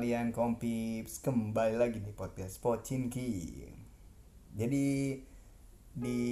kalian 0.00 0.32
kompips? 0.32 1.20
Kembali 1.20 1.76
lagi 1.76 2.00
di 2.00 2.08
podcast 2.16 2.56
Pocinki. 2.64 3.68
Jadi 4.56 5.12
di 5.92 6.24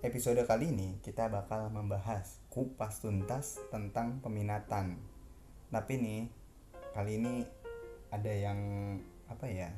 episode 0.00 0.40
kali 0.48 0.72
ini 0.72 0.96
kita 1.04 1.28
bakal 1.28 1.68
membahas 1.68 2.40
kupas 2.48 3.04
tuntas 3.04 3.60
tentang 3.68 4.24
peminatan. 4.24 4.96
Tapi 5.68 5.92
nih 6.00 6.22
kali 6.96 7.20
ini 7.20 7.44
ada 8.08 8.32
yang 8.32 8.56
apa 9.28 9.44
ya 9.52 9.68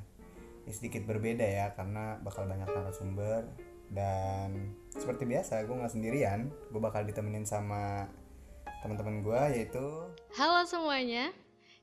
sedikit 0.70 1.10
berbeda 1.10 1.42
ya 1.42 1.74
karena 1.74 2.22
bakal 2.22 2.46
banyak 2.46 2.70
narasumber 2.70 3.50
dan 3.90 4.78
seperti 4.94 5.26
biasa 5.26 5.66
gue 5.66 5.74
nggak 5.74 5.90
sendirian 5.90 6.54
gue 6.70 6.78
bakal 6.78 7.02
ditemenin 7.02 7.50
sama 7.50 8.06
teman-teman 8.78 9.26
gue 9.26 9.42
yaitu 9.58 10.06
Halo 10.38 10.62
semuanya. 10.62 11.34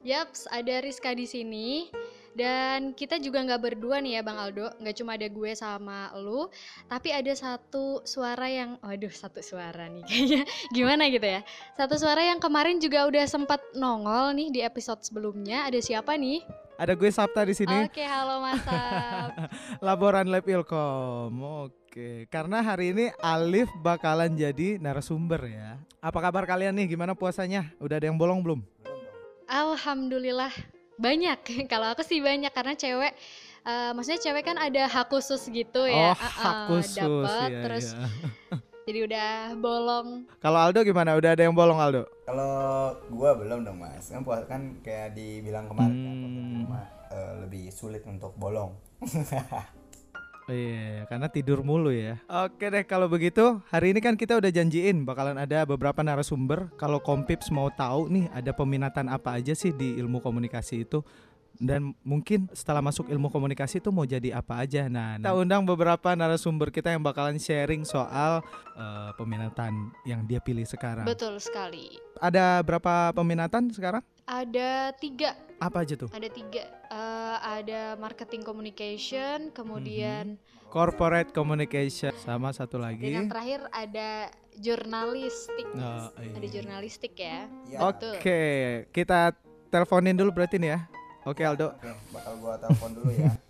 Yaps, 0.01 0.49
ada 0.49 0.81
Rizka 0.81 1.13
di 1.13 1.29
sini. 1.29 1.93
Dan 2.31 2.95
kita 2.95 3.19
juga 3.19 3.43
nggak 3.43 3.59
berdua 3.59 3.99
nih 3.99 4.15
ya 4.15 4.21
Bang 4.23 4.39
Aldo, 4.39 4.71
nggak 4.79 4.95
cuma 4.95 5.19
ada 5.19 5.27
gue 5.27 5.51
sama 5.51 6.15
lu, 6.15 6.47
tapi 6.87 7.11
ada 7.11 7.27
satu 7.35 7.99
suara 8.07 8.47
yang, 8.47 8.79
waduh 8.79 9.11
satu 9.11 9.43
suara 9.43 9.91
nih 9.91 10.03
kayaknya 10.07 10.41
gimana 10.75 11.11
gitu 11.11 11.27
ya. 11.27 11.43
Satu 11.75 11.99
suara 11.99 12.23
yang 12.23 12.39
kemarin 12.39 12.79
juga 12.79 13.03
udah 13.03 13.27
sempat 13.27 13.59
nongol 13.75 14.31
nih 14.31 14.47
di 14.47 14.59
episode 14.63 15.03
sebelumnya. 15.03 15.67
Ada 15.67 15.83
siapa 15.83 16.15
nih? 16.15 16.47
Ada 16.79 16.95
gue 16.95 17.11
Sabta 17.11 17.43
di 17.43 17.51
sini, 17.53 17.77
Oke, 17.83 18.01
halo 18.07 18.39
Mas 18.41 18.63
laboran 19.83 20.25
lab 20.33 20.47
Ilkom. 20.47 21.35
Oke, 21.67 22.31
karena 22.31 22.63
hari 22.63 22.95
ini 22.95 23.05
Alif 23.19 23.67
bakalan 23.83 24.33
jadi 24.39 24.79
narasumber 24.79 25.51
ya. 25.51 25.77
Apa 25.99 26.23
kabar 26.23 26.47
kalian 26.47 26.73
nih? 26.79 26.95
Gimana 26.95 27.11
puasanya? 27.11 27.69
Udah 27.77 27.99
ada 27.99 28.07
yang 28.07 28.15
bolong 28.15 28.39
belum? 28.41 28.80
Alhamdulillah 29.51 30.51
banyak. 30.95 31.39
Kalau 31.71 31.91
aku 31.91 32.01
sih 32.01 32.23
banyak 32.23 32.49
karena 32.49 32.73
cewek 32.73 33.11
eh, 33.61 33.91
maksudnya 33.91 34.23
cewek 34.23 34.43
kan 34.43 34.55
ada 34.55 34.87
hak 34.87 35.11
khusus 35.11 35.43
gitu 35.45 35.85
ya. 35.85 36.11
oh, 36.11 36.15
hak 36.15 36.31
Uh-uh, 36.39 36.67
khusus 36.71 36.95
dapet, 36.97 37.49
ya. 37.51 37.61
terus 37.61 37.85
ya. 37.91 38.07
jadi 38.87 38.99
udah 39.05 39.29
bolong. 39.55 40.07
Kalau 40.39 40.57
Aldo 40.57 40.81
gimana? 40.81 41.13
Udah 41.13 41.35
ada 41.35 41.43
yang 41.43 41.53
bolong 41.53 41.77
Aldo? 41.77 42.07
kalau 42.23 42.95
gue 43.11 43.31
belum 43.43 43.67
dong 43.67 43.75
mas 43.75 44.07
kan 44.07 44.23
puasa 44.23 44.47
kan 44.47 44.79
kayak 44.79 45.11
dibilang 45.11 45.67
kemarin 45.67 45.99
kan 45.99 46.15
Hmm. 46.15 46.63
rumah, 46.63 46.85
eh, 47.11 47.33
lebih 47.43 47.67
sulit 47.69 48.07
untuk 48.07 48.31
bolong 48.39 48.71
Iya, 50.51 51.07
karena 51.07 51.31
tidur 51.31 51.63
mulu 51.63 51.95
ya. 51.95 52.19
Oke 52.27 52.67
deh, 52.67 52.83
kalau 52.83 53.07
begitu 53.07 53.63
hari 53.71 53.95
ini 53.95 54.03
kan 54.03 54.19
kita 54.19 54.35
udah 54.35 54.51
janjiin 54.51 55.07
bakalan 55.07 55.39
ada 55.39 55.63
beberapa 55.63 56.03
narasumber. 56.03 56.67
Kalau 56.75 56.99
Kompips 56.99 57.47
mau 57.55 57.71
tahu 57.71 58.11
nih 58.11 58.27
ada 58.35 58.51
peminatan 58.51 59.07
apa 59.07 59.39
aja 59.39 59.55
sih 59.55 59.71
di 59.71 59.95
ilmu 59.95 60.19
komunikasi 60.19 60.83
itu 60.83 60.99
dan 61.61 61.93
mungkin 62.01 62.49
setelah 62.57 62.81
masuk 62.81 63.05
ilmu 63.05 63.29
komunikasi 63.29 63.77
itu 63.77 63.93
mau 63.93 64.01
jadi 64.01 64.33
apa 64.33 64.65
aja. 64.65 64.89
Nah, 64.89 65.21
kita 65.21 65.37
undang 65.37 65.61
beberapa 65.61 66.17
narasumber 66.17 66.73
kita 66.73 66.89
yang 66.89 67.05
bakalan 67.05 67.37
sharing 67.37 67.85
soal 67.85 68.41
eh, 68.73 69.09
peminatan 69.13 69.93
yang 70.03 70.25
dia 70.25 70.41
pilih 70.41 70.65
sekarang. 70.65 71.05
Betul 71.05 71.37
sekali. 71.37 72.01
Ada 72.17 72.65
berapa 72.65 73.13
peminatan 73.13 73.69
sekarang? 73.69 74.01
Ada 74.25 74.95
tiga, 74.97 75.37
Apa 75.61 75.85
aja 75.85 75.93
tuh? 75.93 76.09
ada 76.09 76.25
tiga. 76.25 76.65
Eh, 76.89 77.37
ada 77.61 77.93
marketing 78.01 78.41
communication, 78.41 79.53
kemudian 79.53 80.41
Corporate 80.71 81.35
communication 81.35 82.15
sama 82.23 82.55
satu 82.55 82.79
dan 82.79 82.95
lagi. 82.95 83.11
yang 83.11 83.27
terakhir 83.27 83.59
ada 83.75 84.31
jurnalistik. 84.55 85.67
Oh, 85.75 86.07
iya. 86.15 86.31
Ada 86.39 86.47
jurnalistik 86.47 87.13
ya. 87.19 87.43
Betul. 87.67 88.15
Oke, 88.15 88.41
kita 88.95 89.35
teleponin 89.67 90.15
dulu 90.15 90.31
berarti 90.31 90.55
nih 90.63 90.71
ya. 90.71 90.79
Oke 91.21 91.45
Aldo. 91.45 91.77
oke 91.77 91.89
bakal 92.09 92.33
gue 92.41 92.53
telepon 92.57 92.91
dulu 92.97 93.11
ya 93.13 93.29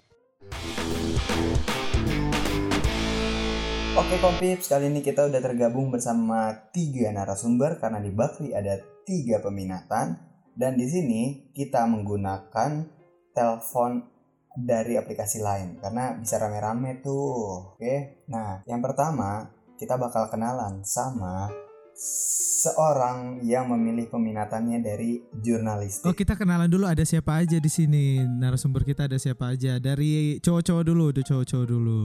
Oke 3.92 4.24
kompips, 4.24 4.72
kali 4.72 4.88
ini 4.88 5.04
kita 5.04 5.28
udah 5.28 5.44
tergabung 5.44 5.92
bersama 5.92 6.52
tiga 6.72 7.12
narasumber 7.12 7.76
karena 7.76 8.00
di 8.00 8.08
Bakri 8.08 8.56
ada 8.56 8.80
tiga 9.04 9.44
peminatan 9.44 10.16
dan 10.56 10.80
di 10.80 10.88
sini 10.88 11.52
kita 11.52 11.88
menggunakan 11.92 12.88
telepon 13.36 14.00
dari 14.56 14.96
aplikasi 14.96 15.44
lain 15.44 15.80
karena 15.84 16.16
bisa 16.16 16.40
rame-rame 16.40 17.04
tuh. 17.04 17.76
Oke, 17.76 18.24
nah 18.32 18.64
yang 18.64 18.80
pertama 18.80 19.52
kita 19.76 20.00
bakal 20.00 20.32
kenalan 20.32 20.84
sama 20.88 21.52
seorang 22.02 23.46
yang 23.46 23.70
memilih 23.70 24.10
peminatannya 24.10 24.82
dari 24.82 25.22
jurnalistik. 25.38 26.10
Oh 26.10 26.18
kita 26.18 26.34
kenalan 26.34 26.66
dulu 26.66 26.90
ada 26.90 27.06
siapa 27.06 27.46
aja 27.46 27.62
di 27.62 27.70
sini 27.70 28.26
narasumber 28.26 28.82
kita 28.82 29.06
ada 29.06 29.22
siapa 29.22 29.54
aja 29.54 29.78
dari 29.78 30.42
cowok-cowok 30.42 30.84
dulu, 30.86 31.06
dari 31.14 31.26
cowok-cowok 31.30 31.68
dulu. 31.70 32.02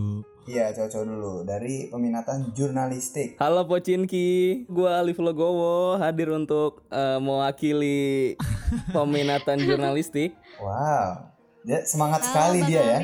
Iya, 0.46 0.70
cowok-cowok 0.76 1.06
dulu 1.08 1.34
dari 1.48 1.88
peminatan 1.88 2.52
jurnalistik. 2.52 3.40
Halo 3.40 3.64
Pocinki, 3.64 4.68
gua 4.68 5.00
Alif 5.00 5.16
Logowo 5.16 5.96
hadir 5.96 6.28
untuk 6.28 6.84
eh, 6.92 7.18
mewakili 7.18 8.36
peminatan 8.94 9.64
jurnalistik. 9.64 10.36
Wow, 10.60 11.32
dia 11.64 11.88
semangat 11.88 12.20
Halo, 12.20 12.28
sekali 12.30 12.58
Bang 12.62 12.68
dia 12.68 12.82
ya. 12.84 13.00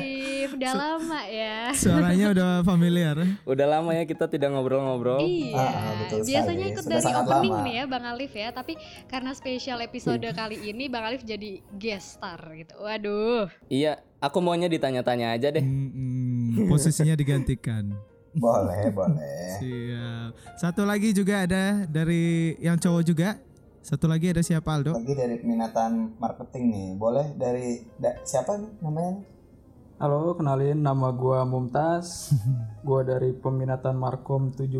Udah 0.53 0.71
lama 0.71 1.19
ya. 1.25 1.73
Suaranya 1.73 2.25
udah 2.29 2.49
familiar. 2.61 3.17
Udah 3.43 3.67
lama 3.67 3.91
ya 3.91 4.03
kita 4.03 4.25
tidak 4.27 4.49
ngobrol-ngobrol. 4.49 5.19
Iya, 5.19 5.57
Ah, 5.57 5.93
betul 5.99 6.19
biasanya 6.23 6.43
sekali. 6.59 6.71
ikut 6.71 6.83
Sudah 6.83 6.99
dari 6.99 7.13
opening 7.15 7.51
lama. 7.51 7.63
nih 7.63 7.73
ya 7.73 7.83
Bang 7.85 8.05
Alif 8.05 8.33
ya, 8.33 8.49
tapi 8.49 8.73
karena 9.05 9.31
spesial 9.31 9.79
episode 9.79 10.25
kali 10.31 10.57
ini 10.63 10.85
Bang 10.85 11.03
Alif 11.03 11.21
jadi 11.21 11.49
guest 11.73 12.17
star 12.17 12.37
gitu. 12.53 12.73
Waduh. 12.77 13.49
Iya, 13.67 13.91
aku 14.17 14.37
maunya 14.39 14.67
ditanya-tanya 14.67 15.31
aja 15.31 15.49
deh. 15.49 15.61
Mm-mm, 15.61 16.67
posisinya 16.67 17.13
digantikan. 17.13 17.93
Boleh, 18.31 18.89
boleh. 18.89 19.45
Siap. 19.59 20.29
Satu 20.55 20.83
lagi 20.83 21.11
juga 21.11 21.43
ada 21.43 21.83
dari 21.83 22.23
yang 22.57 22.75
cowok 22.75 23.03
juga. 23.03 23.37
Satu 23.79 24.07
lagi 24.07 24.31
ada 24.31 24.39
siapa 24.39 24.71
Aldo? 24.71 24.95
Lagi 24.95 25.11
dari 25.11 25.35
peminatan 25.37 26.15
marketing 26.15 26.63
nih. 26.65 26.87
Boleh 26.95 27.35
dari 27.35 27.83
da- 27.93 28.15
siapa 28.23 28.55
nih 28.55 28.71
namanya? 28.79 29.19
Halo, 30.01 30.33
kenalin 30.33 30.81
nama 30.81 31.13
gua 31.13 31.45
Mumtaz. 31.45 32.33
gua 32.87 33.05
dari 33.05 33.29
peminatan 33.29 33.93
Markom 33.93 34.49
17. 34.49 34.73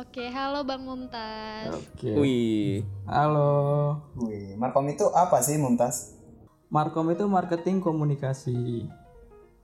Oke, 0.00 0.32
halo 0.32 0.64
Bang 0.64 0.88
Mumtaz. 0.88 1.76
Oke. 1.76 2.16
Wih, 2.16 2.80
Halo. 3.04 4.00
Wih, 4.16 4.56
Markom 4.56 4.88
itu 4.88 5.04
apa 5.12 5.44
sih 5.44 5.60
Mumtaz? 5.60 6.16
Markom 6.72 7.12
itu 7.12 7.28
marketing 7.28 7.84
komunikasi. 7.84 8.88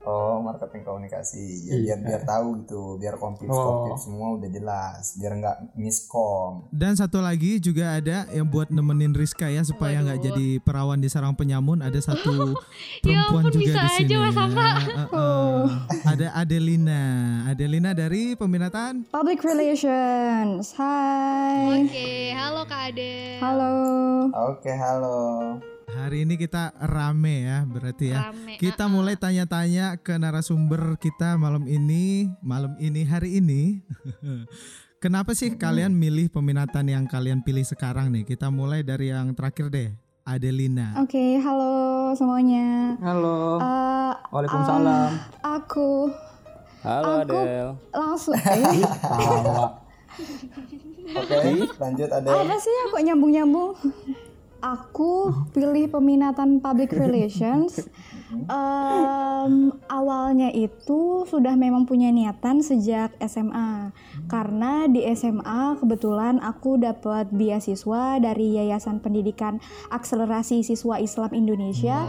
Oh, 0.06 0.38
marketing 0.38 0.80
komunikasi. 0.80 1.66
Ya, 1.66 1.74
biar 1.76 1.98
Iya. 1.98 2.06
biar 2.06 2.22
tahu 2.22 2.62
gitu, 2.62 2.94
biar 2.96 3.18
komplit 3.18 3.50
Oh. 3.50 3.90
semua 3.96 4.38
udah 4.38 4.46
jelas, 4.46 5.18
biar 5.18 5.34
nggak 5.34 5.56
miskom. 5.74 6.70
Dan 6.70 6.94
satu 6.94 7.18
lagi 7.18 7.58
juga 7.58 7.90
ada 7.92 8.22
yang 8.30 8.46
buat 8.46 8.70
nemenin 8.70 9.10
Rizka 9.10 9.46
ya 9.46 9.60
supaya 9.60 9.98
nggak 9.98 10.22
jadi 10.22 10.48
perawan 10.60 10.96
di 10.96 11.06
sarang 11.06 11.34
penyamun. 11.34 11.82
Ada 11.82 11.98
satu 12.04 12.54
Ya 13.02 13.26
perempuan 13.26 13.42
ampun, 13.42 13.52
juga 13.52 13.62
bisa 13.66 13.74
di 13.76 13.82
aja, 13.82 13.98
sini. 13.98 14.14
Mas 14.16 14.36
Hafsa. 14.36 14.62
ya. 14.62 14.74
Uh, 14.86 15.02
uh. 15.10 15.62
Ada 16.06 16.26
Adelina. 16.36 17.02
Adelina 17.46 17.90
dari 17.90 18.32
peminatan 18.32 19.10
Public 19.10 19.42
Relations. 19.42 20.70
Hai. 20.72 21.82
Oke, 21.82 22.08
halo 22.32 22.62
Kak 22.64 22.94
Ade. 22.94 23.42
Halo. 23.42 23.74
Oke, 24.54 24.70
halo. 24.70 25.18
Hari 25.96 26.28
ini 26.28 26.36
kita 26.36 26.76
rame 26.76 27.48
ya 27.48 27.64
berarti 27.64 28.12
ya. 28.12 28.28
Rame. 28.28 28.60
Kita 28.60 28.84
ah, 28.84 28.88
ah. 28.88 28.92
mulai 28.92 29.16
tanya-tanya 29.16 29.96
ke 29.96 30.12
narasumber 30.20 31.00
kita 31.00 31.40
malam 31.40 31.64
ini, 31.64 32.28
malam 32.44 32.76
ini 32.76 33.00
hari 33.00 33.40
ini. 33.40 33.80
Kenapa 35.02 35.32
sih 35.32 35.56
kalian 35.56 35.96
milih 35.96 36.28
peminatan 36.28 36.92
yang 36.92 37.08
kalian 37.08 37.40
pilih 37.40 37.64
sekarang 37.64 38.12
nih? 38.12 38.28
Kita 38.28 38.52
mulai 38.52 38.84
dari 38.84 39.08
yang 39.08 39.32
terakhir 39.32 39.72
deh, 39.72 39.88
Adelina. 40.28 41.00
Oke, 41.00 41.40
halo 41.40 42.12
semuanya. 42.12 43.00
Halo. 43.00 43.56
Eh, 43.56 44.12
Waalaikumsalam. 44.36 45.10
aku 45.40 46.12
halo 46.84 47.12
Aku- 47.24 47.40
Adel. 47.40 47.68
langsung 47.96 48.36
eh. 48.52 48.84
Oke, 51.16 51.36
lanjut 51.80 52.08
ada. 52.12 52.28
apa 52.36 52.56
sih 52.60 52.74
kok 52.92 53.00
nyambung-nyambung? 53.00 53.72
Aku 54.58 55.12
pilih 55.50 55.88
peminatan 55.88 56.58
public 56.58 56.92
relations. 56.92 57.76
Em, 58.26 59.54
awalnya 59.86 60.50
itu 60.50 60.98
sudah 61.24 61.54
memang 61.54 61.84
punya 61.84 62.10
niatan 62.10 62.58
sejak 62.58 63.14
SMA. 63.22 63.94
Karena 64.26 64.84
di 64.84 65.06
SMA 65.08 65.78
kebetulan 65.78 66.40
aku 66.40 66.74
dapat 66.76 67.30
beasiswa 67.30 68.18
dari 68.18 68.58
Yayasan 68.58 68.98
Pendidikan 68.98 69.62
Akselerasi 69.88 70.60
Siswa 70.60 70.98
Islam 70.98 71.30
Indonesia 71.32 72.02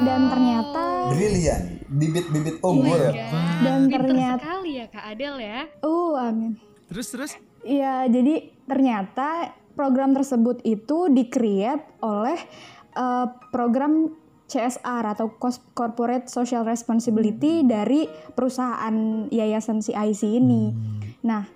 dan 0.00 0.28
ternyata 0.28 1.08
Brilian, 1.10 1.80
bibit-bibit 1.88 2.60
Oh 2.60 2.76
unggul. 2.76 3.00
God. 3.00 3.14
Dan 3.60 3.78
Pinter 3.86 4.00
ternyata- 4.04 4.40
sekali 4.42 4.72
ya 4.74 4.86
Kak 4.86 5.04
Adel 5.06 5.34
ya. 5.38 5.60
oh 5.80 6.12
amin. 6.12 6.60
Terus 6.86 7.06
terus 7.08 7.32
Iya, 7.62 8.04
jadi 8.04 8.52
ternyata 8.68 9.56
program 9.74 10.14
tersebut 10.14 10.62
itu 10.62 11.10
di-create 11.10 11.82
oleh 12.02 12.38
eh, 12.94 13.26
program 13.50 14.14
CSR 14.44 15.04
atau 15.16 15.34
Corporate 15.74 16.28
Social 16.30 16.62
Responsibility 16.62 17.64
dari 17.64 18.06
perusahaan 18.36 19.26
yayasan 19.32 19.80
CIC 19.80 20.22
ini. 20.38 20.70
Nah, 21.24 21.48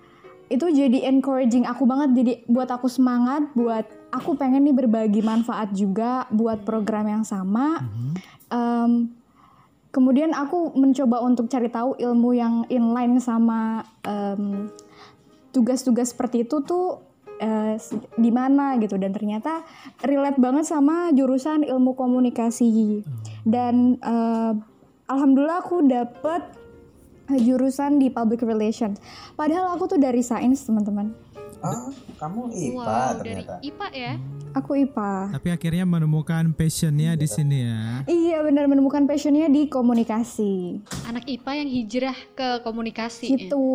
itu 0.49 0.65
jadi 0.73 1.05
encouraging 1.13 1.69
aku 1.69 1.85
banget 1.85 2.09
jadi 2.17 2.33
buat 2.49 2.69
aku 2.73 2.89
semangat 2.89 3.45
buat 3.53 3.85
aku 4.09 4.33
pengen 4.33 4.65
nih 4.65 4.73
berbagi 4.73 5.21
manfaat 5.21 5.69
juga 5.77 6.25
buat 6.33 6.65
program 6.65 7.05
yang 7.05 7.23
sama. 7.23 7.85
Em, 8.49 9.13
kemudian 9.93 10.33
aku 10.33 10.73
mencoba 10.73 11.21
untuk 11.21 11.45
cari 11.53 11.69
tahu 11.69 11.93
ilmu 12.01 12.33
yang 12.33 12.65
inline 12.73 13.21
sama 13.21 13.85
em, 14.01 14.73
tugas-tugas 15.53 16.17
seperti 16.17 16.49
itu 16.49 16.65
tuh 16.65 17.08
eh, 17.39 17.75
s- 17.75 17.95
di 18.13 18.29
mana 18.29 18.75
gitu. 18.77 18.99
Dan 18.99 19.15
ternyata 19.15 19.63
relate 20.03 20.37
banget 20.37 20.67
sama 20.67 21.09
jurusan 21.11 21.63
ilmu 21.63 21.95
komunikasi. 21.95 23.01
Dan 23.47 23.97
eh, 23.97 24.53
alhamdulillah 25.07 25.63
aku 25.63 25.87
dapet 25.87 26.59
jurusan 27.29 28.01
di 28.01 28.09
public 28.09 28.41
relations. 28.41 28.97
Padahal 29.37 29.77
aku 29.77 29.85
tuh 29.85 30.01
dari 30.01 30.25
sains 30.25 30.65
teman-teman 30.65 31.13
Ah, 31.59 31.91
kamu 32.15 32.55
IPA 32.55 32.75
wow, 32.79 33.09
dari 33.19 33.43
ternyata. 33.43 33.55
IPA 33.59 33.87
ya. 33.91 34.13
aku 34.55 34.71
IPA 34.79 35.11
Tapi 35.35 35.47
akhirnya 35.51 35.83
menemukan 35.83 36.43
passionnya 36.55 37.19
di 37.19 37.27
sini 37.27 37.67
ya. 37.67 37.79
iya 38.07 38.39
benar 38.39 38.65
menemukan 38.71 39.03
passionnya 39.03 39.51
di 39.51 39.67
komunikasi 39.67 40.79
Anak 41.05 41.27
IPA 41.27 41.51
yang 41.59 41.69
hijrah 41.69 42.17
ke 42.33 42.47
komunikasi. 42.63 43.35
gitu 43.35 43.67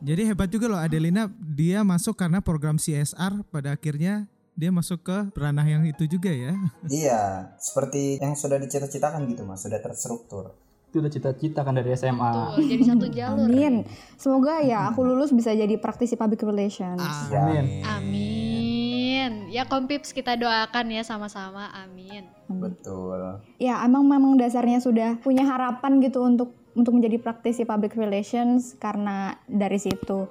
Jadi 0.00 0.22
hebat 0.24 0.48
juga 0.48 0.72
loh 0.72 0.80
Adelina, 0.80 1.28
dia 1.36 1.84
masuk 1.84 2.16
karena 2.16 2.40
program 2.40 2.80
CSR 2.80 3.44
pada 3.52 3.76
akhirnya 3.76 4.24
dia 4.56 4.68
masuk 4.72 5.04
ke 5.04 5.18
ranah 5.36 5.64
yang 5.64 5.84
itu 5.88 6.04
juga 6.04 6.28
ya. 6.28 6.52
Iya, 6.84 7.20
seperti 7.56 8.20
yang 8.20 8.36
sudah 8.36 8.60
dicita-citakan 8.60 9.24
gitu 9.28 9.44
mas, 9.48 9.64
sudah 9.64 9.80
terstruktur. 9.80 10.52
Itu 10.90 10.98
udah 10.98 11.08
cita-cita 11.08 11.62
kan 11.62 11.72
dari 11.72 11.94
SMA. 11.94 12.18
Betul, 12.50 12.66
jadi 12.66 12.82
satu 12.84 13.06
jalur. 13.16 13.46
amin 13.46 13.74
semoga 14.14 14.58
ya 14.58 14.90
aku 14.90 15.00
lulus 15.00 15.30
bisa 15.30 15.50
jadi 15.50 15.78
praktisi 15.78 16.14
public 16.14 16.42
relations 16.42 16.98
Amin. 17.30 17.86
Amin. 17.86 19.46
Ya 19.48 19.64
Kompips 19.64 20.10
kita 20.10 20.34
doakan 20.34 20.90
ya 20.90 21.02
sama-sama. 21.02 21.70
Amin. 21.72 22.26
Betul. 22.46 23.38
ya 23.56 23.78
emang 23.80 24.02
memang 24.02 24.34
dasarnya 24.34 24.82
sudah 24.82 25.14
punya 25.18 25.46
harapan 25.46 26.02
gitu 26.02 26.20
untuk 26.20 26.50
untuk 26.70 26.90
menjadi 26.92 27.18
praktisi 27.18 27.62
public 27.62 27.94
relations 27.94 28.74
karena 28.74 29.38
dari 29.46 29.78
situ 29.78 30.26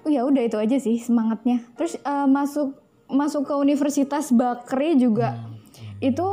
Oh, 0.00 0.08
ya 0.08 0.24
udah 0.24 0.40
itu 0.40 0.56
aja 0.56 0.74
sih 0.74 0.96
semangatnya 0.96 1.60
terus 1.76 1.94
eh, 1.94 2.26
masuk 2.26 2.72
masuk 3.06 3.44
ke 3.44 3.54
Universitas 3.54 4.32
Bakri 4.32 4.96
juga 4.96 5.36
itu 6.00 6.24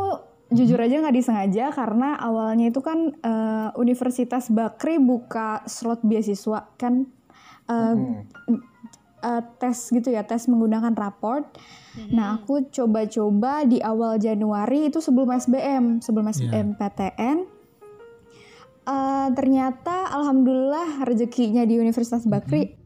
jujur 0.54 0.80
aja 0.80 1.04
nggak 1.04 1.18
disengaja 1.18 1.66
karena 1.76 2.16
awalnya 2.20 2.72
itu 2.72 2.80
kan 2.80 3.16
eh, 3.20 3.70
Universitas 3.76 4.48
Bakri 4.48 5.00
buka 5.00 5.66
slot 5.68 6.04
beasiswa 6.04 6.72
kan 6.80 7.08
eh, 7.68 7.96
eh, 9.24 9.42
tes 9.60 9.78
gitu 9.92 10.08
ya 10.12 10.24
tes 10.24 10.48
menggunakan 10.48 10.96
raport 10.96 11.52
Nah, 12.14 12.38
aku 12.38 12.70
coba-coba 12.70 13.66
di 13.66 13.82
awal 13.82 14.22
Januari 14.22 14.94
itu 14.94 15.02
sebelum 15.02 15.34
SBM, 15.34 15.98
sebelum 16.00 16.30
SBM 16.30 16.78
PTN. 16.78 17.38
Eh, 18.88 19.28
ternyata 19.34 20.08
alhamdulillah 20.14 21.04
rezekinya 21.04 21.66
di 21.66 21.82
Universitas 21.82 22.24
Bakri. 22.30 22.78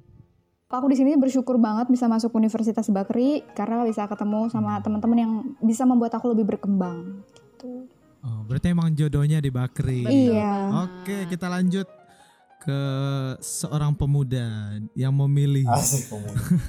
Aku 0.71 0.87
di 0.87 0.95
sini 0.95 1.19
bersyukur 1.19 1.59
banget 1.59 1.91
bisa 1.91 2.07
masuk 2.07 2.31
Universitas 2.39 2.87
Bakri 2.87 3.43
karena 3.51 3.83
bisa 3.83 4.07
ketemu 4.07 4.47
sama 4.47 4.79
teman-teman 4.79 5.17
yang 5.19 5.33
bisa 5.59 5.83
membuat 5.83 6.15
aku 6.15 6.31
lebih 6.31 6.55
berkembang. 6.55 7.27
Gitu. 7.61 7.85
Oh, 8.21 8.41
berarti 8.43 8.69
emang 8.69 8.89
jodohnya 8.91 9.37
di 9.37 9.49
Bakri. 9.49 10.01
Iya. 10.01 10.73
Oke, 10.81 11.25
kita 11.27 11.45
lanjut 11.45 11.85
ke 12.59 12.79
seorang 13.39 13.93
pemuda 13.93 14.45
yang 14.93 15.13
memilih 15.15 15.65
Asik 15.67 16.09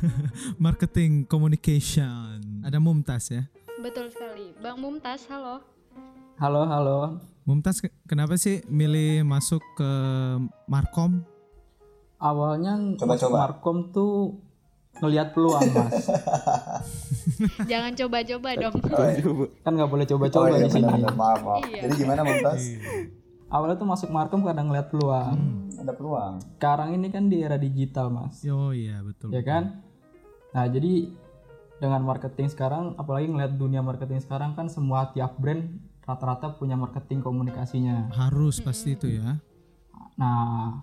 marketing 0.59 1.25
communication. 1.25 2.41
Ada 2.61 2.77
Mumtaz 2.77 3.29
ya. 3.31 3.45
Betul 3.79 4.09
sekali. 4.09 4.53
Bang 4.59 4.77
Mumtaz, 4.79 5.29
halo. 5.29 5.61
Halo, 6.37 6.65
halo. 6.65 6.99
Mumtaz 7.43 7.81
ke- 7.81 7.93
kenapa 8.05 8.37
sih 8.37 8.65
milih 8.67 9.21
masuk 9.23 9.61
ke 9.75 9.91
Markom? 10.65 11.21
Awalnya 12.17 12.97
Coba-coba. 12.97 13.13
masuk 13.13 13.31
Markom 13.31 13.77
tuh 13.91 14.13
ngelihat 15.01 15.33
peluang, 15.33 15.65
Mas. 15.73 16.05
Jangan 17.71 17.93
coba-coba 17.97 18.51
dong. 18.59 18.77
kan 19.65 19.73
nggak 19.73 19.91
boleh 19.91 20.05
Oh 20.05 20.11
coba-coba 20.17 20.55
iya 20.59 20.67
di 20.67 20.71
sini. 20.71 20.91
benar, 20.91 21.15
maaf, 21.17 21.41
maaf. 21.41 21.63
Iya. 21.71 21.81
Jadi 21.89 21.95
gimana 21.97 22.21
Mumtaz? 22.27 22.63
Awalnya 23.53 23.77
tuh 23.77 23.89
masuk 23.89 24.09
Markom 24.13 24.43
karena 24.45 24.63
ngelihat 24.65 24.89
peluang. 24.89 25.37
Ada 25.77 25.93
peluang. 25.97 26.35
Sekarang 26.57 26.89
ini 26.97 27.09
kan 27.09 27.29
di 27.29 27.41
era 27.41 27.57
digital, 27.57 28.13
Mas. 28.13 28.41
Oh 28.49 28.73
iya 28.73 29.01
betul. 29.01 29.33
Ya 29.33 29.41
kan? 29.45 29.85
Nah, 30.53 30.69
jadi 30.69 31.09
dengan 31.81 32.01
marketing 32.05 32.49
sekarang, 32.53 32.95
apalagi 32.95 33.27
ngelihat 33.29 33.57
dunia 33.57 33.83
marketing 33.83 34.21
sekarang 34.23 34.55
kan 34.55 34.71
semua 34.71 35.11
tiap 35.11 35.37
brand 35.41 35.83
rata-rata 36.03 36.55
punya 36.59 36.79
marketing 36.79 37.23
komunikasinya. 37.23 38.11
Harus 38.15 38.63
pasti 38.63 38.95
itu 38.95 39.09
ya. 39.19 39.39
Nah, 40.19 40.83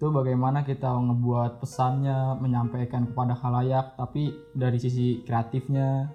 itu 0.00 0.08
bagaimana 0.08 0.64
kita 0.64 0.88
ngebuat 0.88 1.60
pesannya, 1.60 2.40
menyampaikan 2.40 3.12
kepada 3.12 3.36
khalayak, 3.36 4.00
tapi 4.00 4.32
dari 4.56 4.80
sisi 4.80 5.20
kreatifnya. 5.28 6.08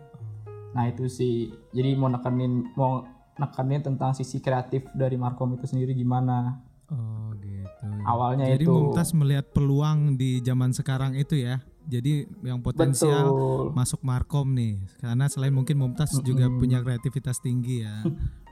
Nah, 0.73 0.89
itu 0.89 1.05
sih. 1.05 1.53
Jadi 1.69 1.93
mau 1.93 2.09
nekenin 2.09 2.73
mau 2.73 3.05
nekenin 3.37 3.85
tentang 3.85 4.17
sisi 4.17 4.41
kreatif 4.41 4.89
dari 4.97 5.21
Markom 5.21 5.53
itu 5.53 5.69
sendiri 5.69 5.93
gimana. 5.93 6.65
Oh 6.89 7.29
gitu. 7.37 7.85
Awalnya 8.09 8.49
Jadi 8.57 8.65
itu. 8.65 8.73
Mumtaz 8.73 9.13
melihat 9.13 9.53
peluang 9.53 10.17
di 10.17 10.41
zaman 10.41 10.73
sekarang 10.73 11.13
itu 11.13 11.37
ya. 11.37 11.61
Jadi 11.85 12.25
yang 12.41 12.65
potensial 12.65 13.29
Betul. 13.29 13.65
masuk 13.77 14.01
Markom 14.01 14.49
nih. 14.57 14.81
Karena 14.97 15.29
selain 15.29 15.53
mungkin 15.53 15.77
Mumtaz 15.77 16.09
juga 16.25 16.49
punya 16.49 16.81
kreativitas 16.81 17.37
tinggi 17.37 17.85
ya. 17.85 18.01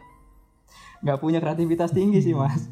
Nggak 1.03 1.19
punya 1.19 1.43
kreativitas 1.43 1.91
tinggi 1.91 2.23
sih, 2.23 2.31
Mas. 2.31 2.63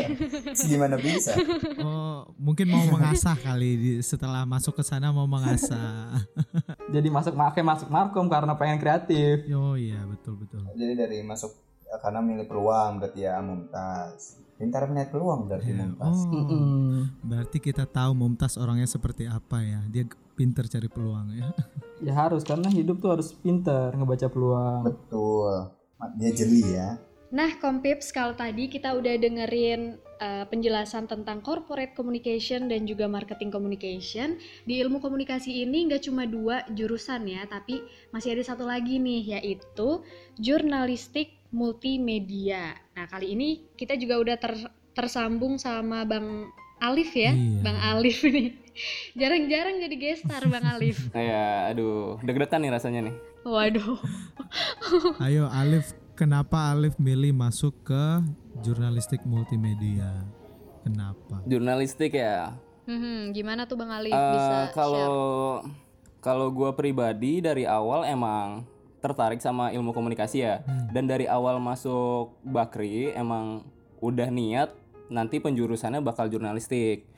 Gimana 0.68 1.00
bisa? 1.00 1.32
Oh, 1.80 2.28
mungkin 2.36 2.68
mau 2.68 2.84
mengasah 2.84 3.32
kali 3.32 3.70
di- 3.72 4.00
setelah 4.00 4.44
masuk 4.44 4.76
ke 4.76 4.84
sana 4.84 5.08
mau 5.08 5.24
mengasah. 5.24 6.20
Jadi 6.94 7.08
masuk 7.08 7.32
makanya 7.32 7.72
masuk 7.72 7.88
Markom 7.88 8.28
karena 8.28 8.52
pengen 8.52 8.76
kreatif. 8.76 9.48
oh 9.50 9.80
iya, 9.80 10.04
betul 10.04 10.36
betul. 10.36 10.60
Jadi 10.76 10.92
dari 10.92 11.18
masuk 11.24 11.56
eh, 11.88 11.96
karena 11.98 12.20
milih 12.20 12.44
peluang 12.44 13.00
berarti 13.00 13.24
ya 13.24 13.40
Mumtaz. 13.40 14.36
Pintar 14.60 14.84
melihat 14.84 15.08
peluang 15.08 15.48
berarti 15.48 15.72
Mumtaz. 15.72 16.18
Oh, 16.20 16.36
Mm-mm. 16.36 17.16
berarti 17.24 17.64
kita 17.64 17.88
tahu 17.88 18.12
Mumtaz 18.12 18.60
orangnya 18.60 18.84
seperti 18.84 19.24
apa 19.24 19.64
ya. 19.64 19.80
Dia 19.88 20.04
pinter 20.36 20.68
cari 20.68 20.88
peluang 20.92 21.32
ya. 21.32 21.48
Ya 22.04 22.12
harus 22.12 22.44
karena 22.44 22.68
hidup 22.68 23.00
tuh 23.00 23.16
harus 23.16 23.32
pinter 23.32 23.88
ngebaca 23.92 24.28
peluang. 24.28 24.84
Betul. 24.84 25.72
Dia 26.16 26.30
jeli 26.30 26.76
ya. 26.76 27.00
Nah, 27.30 27.62
Kompips, 27.62 28.10
kalau 28.10 28.34
tadi 28.34 28.66
kita 28.66 28.90
udah 28.90 29.14
dengerin 29.14 30.02
uh, 30.18 30.42
penjelasan 30.50 31.06
tentang 31.06 31.38
corporate 31.46 31.94
communication 31.94 32.66
dan 32.66 32.90
juga 32.90 33.06
marketing 33.06 33.54
communication, 33.54 34.34
di 34.66 34.82
ilmu 34.82 34.98
komunikasi 34.98 35.62
ini 35.62 35.86
nggak 35.86 36.10
cuma 36.10 36.26
dua 36.26 36.66
jurusan 36.74 37.30
ya, 37.30 37.46
tapi 37.46 37.86
masih 38.10 38.34
ada 38.34 38.42
satu 38.42 38.66
lagi 38.66 38.98
nih, 38.98 39.38
yaitu 39.38 40.02
jurnalistik 40.42 41.38
multimedia. 41.54 42.74
Nah, 42.98 43.06
kali 43.06 43.38
ini 43.38 43.62
kita 43.78 43.94
juga 43.94 44.18
udah 44.18 44.34
ter- 44.34 44.74
tersambung 44.90 45.54
sama 45.54 46.02
Bang 46.02 46.50
Alif 46.82 47.14
ya, 47.14 47.30
Iya. 47.30 47.62
Bang 47.62 47.78
Alif 47.78 48.26
nih. 48.34 48.58
Jarang-jarang 49.14 49.78
jadi 49.78 49.96
gestar 50.02 50.42
Bang 50.50 50.66
Alif. 50.66 50.98
Ya, 51.14 51.70
aduh, 51.70 52.18
deg-degan 52.26 52.58
nih 52.58 52.74
rasanya 52.74 53.06
nih. 53.06 53.14
Waduh. 53.46 54.02
Ayo 55.22 55.46
Alif, 55.46 55.94
kenapa 56.20 56.76
Alif 56.76 57.00
milih 57.00 57.32
masuk 57.32 57.72
ke 57.80 58.04
jurnalistik 58.60 59.24
multimedia? 59.24 60.28
Kenapa? 60.84 61.40
Jurnalistik 61.48 62.12
ya. 62.12 62.52
Hmm, 62.84 63.32
gimana 63.32 63.64
tuh 63.64 63.80
Bang 63.80 63.88
Alif 63.88 64.12
Eh, 64.12 64.20
bisa 64.36 64.68
share? 64.68 64.76
kalau 64.76 65.16
kalau 66.20 66.52
gue 66.52 66.68
pribadi 66.76 67.40
dari 67.40 67.64
awal 67.64 68.04
emang 68.04 68.68
tertarik 69.00 69.40
sama 69.40 69.72
ilmu 69.72 69.96
komunikasi 69.96 70.44
ya 70.44 70.60
dan 70.92 71.08
dari 71.08 71.24
awal 71.24 71.56
masuk 71.56 72.36
Bakri 72.44 73.08
emang 73.16 73.64
udah 74.04 74.28
niat 74.28 74.76
nanti 75.08 75.40
penjurusannya 75.40 76.04
bakal 76.04 76.28
jurnalistik 76.28 77.08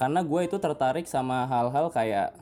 karena 0.00 0.24
gue 0.24 0.40
itu 0.40 0.56
tertarik 0.56 1.04
sama 1.04 1.44
hal-hal 1.44 1.92
kayak 1.92 2.32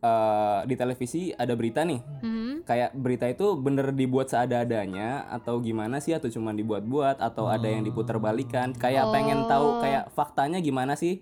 eh, 0.00 0.60
di 0.64 0.74
televisi 0.74 1.30
ada 1.30 1.52
berita 1.52 1.80
nih 1.82 2.00
Mhm. 2.20 2.52
kayak 2.62 2.90
berita 2.94 3.26
itu 3.26 3.54
bener 3.54 3.90
dibuat 3.90 4.28
seada-adanya 4.28 5.28
atau 5.28 5.58
gimana 5.58 5.98
sih 5.98 6.12
atau 6.12 6.26
cuma 6.26 6.50
dibuat-buat 6.50 7.18
atau 7.18 7.46
ada 7.46 7.66
yang 7.66 7.82
diputar 7.82 8.16
balikan 8.16 8.72
kayak 8.72 9.08
pengen 9.10 9.44
tahu 9.46 9.80
kayak 9.80 10.08
faktanya 10.10 10.58
gimana 10.58 10.94
sih 10.94 11.20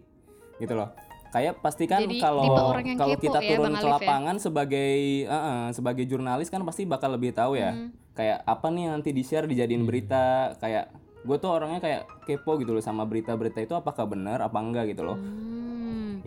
gitu 0.57 0.75
loh 0.75 0.91
kayak 1.29 1.61
pasti 1.61 1.85
kan 1.85 2.01
kalau 2.17 2.49
kalau 2.97 3.15
kita 3.15 3.39
ya, 3.39 3.49
turun 3.53 3.69
Bang 3.69 3.75
ke 3.75 3.79
Alif 3.79 3.85
ya? 3.85 3.95
lapangan 4.01 4.37
sebagai 4.39 4.91
eh, 5.23 5.43
eh, 5.45 5.67
sebagai 5.71 6.05
jurnalis 6.05 6.49
kan 6.49 6.65
pasti 6.65 6.83
bakal 6.85 7.13
lebih 7.13 7.31
tahu 7.31 7.55
ya 7.55 7.71
Hmm. 7.71 7.93
kayak 8.15 8.43
apa 8.43 8.67
nih 8.69 8.83
yang 8.83 8.93
nanti 8.97 9.11
di 9.13 9.23
share 9.23 9.45
dijadiin 9.45 9.85
berita 9.85 10.57
kayak 10.57 10.89
gue 11.21 11.37
tuh 11.37 11.51
orangnya 11.51 11.79
kayak 11.79 12.03
kepo 12.25 12.57
gitu 12.57 12.73
loh 12.73 12.81
sama 12.81 13.05
berita-berita 13.05 13.61
itu 13.61 13.75
apakah 13.75 14.07
benar 14.07 14.41
apa 14.41 14.57
enggak 14.57 14.89
gitu 14.89 15.05
loh 15.05 15.19
Hmm. 15.19 15.68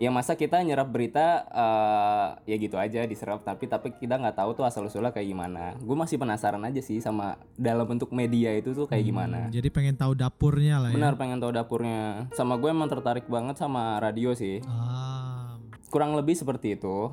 Ya 0.02 0.10
masa 0.10 0.34
kita 0.34 0.58
nyerap 0.66 0.90
berita 0.90 1.46
eh, 1.46 2.26
ya 2.50 2.56
gitu 2.58 2.74
aja 2.74 3.06
diserap. 3.06 3.46
Tapi 3.46 3.70
tapi 3.70 3.94
kita 3.94 4.18
nggak 4.18 4.34
tahu 4.34 4.58
tuh 4.58 4.66
asal 4.66 4.90
usulnya 4.90 5.14
kayak 5.14 5.30
gimana. 5.30 5.78
Gue 5.78 5.94
masih 5.94 6.18
penasaran 6.18 6.66
aja 6.66 6.82
sih 6.82 6.98
sama 6.98 7.38
dalam 7.54 7.86
bentuk 7.86 8.10
media 8.10 8.50
itu 8.58 8.74
tuh 8.74 8.90
kayak 8.90 9.06
gimana. 9.06 9.46
Jadi 9.54 9.70
pengen 9.70 9.94
tahu 9.94 10.18
dapurnya 10.18 10.82
lah 10.82 10.90
ya. 10.90 10.98
benar 10.98 11.14
pengen 11.14 11.38
tahu 11.38 11.54
dapurnya. 11.54 12.26
Sama 12.34 12.58
gue 12.58 12.74
emang 12.74 12.90
tertarik 12.90 13.30
banget 13.30 13.62
sama 13.62 14.02
radio 14.02 14.34
sih. 14.34 14.58
Ah. 14.66 15.54
kurang 15.92 16.16
lebih 16.16 16.32
seperti 16.32 16.80
itu 16.80 17.12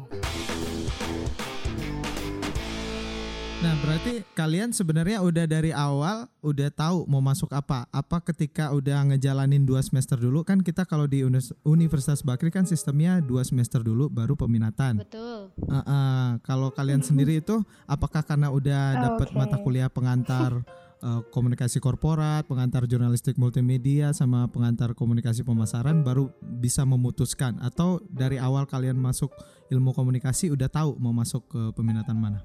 Nah, 3.60 3.76
berarti 3.84 4.24
kalian 4.40 4.72
sebenarnya 4.72 5.20
udah 5.20 5.44
dari 5.44 5.76
awal 5.76 6.32
udah 6.40 6.72
tahu 6.72 7.04
mau 7.12 7.20
masuk 7.20 7.52
apa? 7.52 7.84
Apa 7.92 8.24
ketika 8.24 8.72
udah 8.72 9.12
ngejalanin 9.12 9.68
dua 9.68 9.84
semester 9.84 10.16
dulu 10.16 10.48
kan 10.48 10.64
kita 10.64 10.88
kalau 10.88 11.12
di 11.12 11.28
Universitas 11.68 12.24
Bakri 12.24 12.56
kan 12.56 12.64
sistemnya 12.64 13.20
dua 13.20 13.44
semester 13.44 13.84
dulu 13.84 14.08
baru 14.08 14.40
peminatan. 14.40 15.04
Betul. 15.04 15.52
Ah, 15.68 15.84
ah. 15.84 16.28
kalau 16.48 16.72
kalian 16.72 17.04
sendiri 17.04 17.44
itu 17.44 17.60
apakah 17.84 18.24
karena 18.24 18.48
udah 18.48 18.96
dapat 18.96 19.28
Oke. 19.28 19.36
mata 19.36 19.60
kuliah 19.60 19.92
pengantar 19.92 20.64
eh, 21.04 21.22
komunikasi 21.28 21.84
korporat, 21.84 22.48
pengantar 22.48 22.88
jurnalistik 22.88 23.36
multimedia 23.36 24.16
sama 24.16 24.48
pengantar 24.48 24.96
komunikasi 24.96 25.44
pemasaran 25.44 26.00
baru 26.00 26.32
bisa 26.40 26.88
memutuskan 26.88 27.60
atau 27.60 28.00
dari 28.08 28.40
awal 28.40 28.64
kalian 28.64 28.96
masuk 28.96 29.36
ilmu 29.68 29.92
komunikasi 29.92 30.48
udah 30.48 30.72
tahu 30.72 30.96
mau 30.96 31.12
masuk 31.12 31.44
ke 31.52 31.62
peminatan 31.76 32.16
mana? 32.16 32.40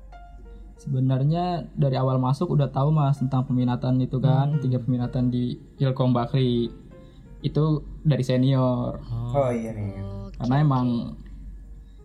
Sebenarnya 0.76 1.44
dari 1.72 1.94
awal 1.94 2.18
masuk 2.18 2.50
udah 2.50 2.68
tahu 2.68 2.90
mas 2.90 3.16
tentang 3.16 3.44
peminatan 3.44 3.96
itu 3.98 4.18
kan 4.18 4.58
tiga 4.58 4.78
peminatan 4.78 5.28
di 5.28 5.54
Ilkom 5.78 6.10
Bakri 6.10 6.68
itu 7.40 7.64
dari 8.00 8.20
senior 8.20 9.00
Oh 9.30 9.48
iya 9.48 9.70
nih. 9.70 9.96
Karena 10.34 10.56
emang 10.60 10.86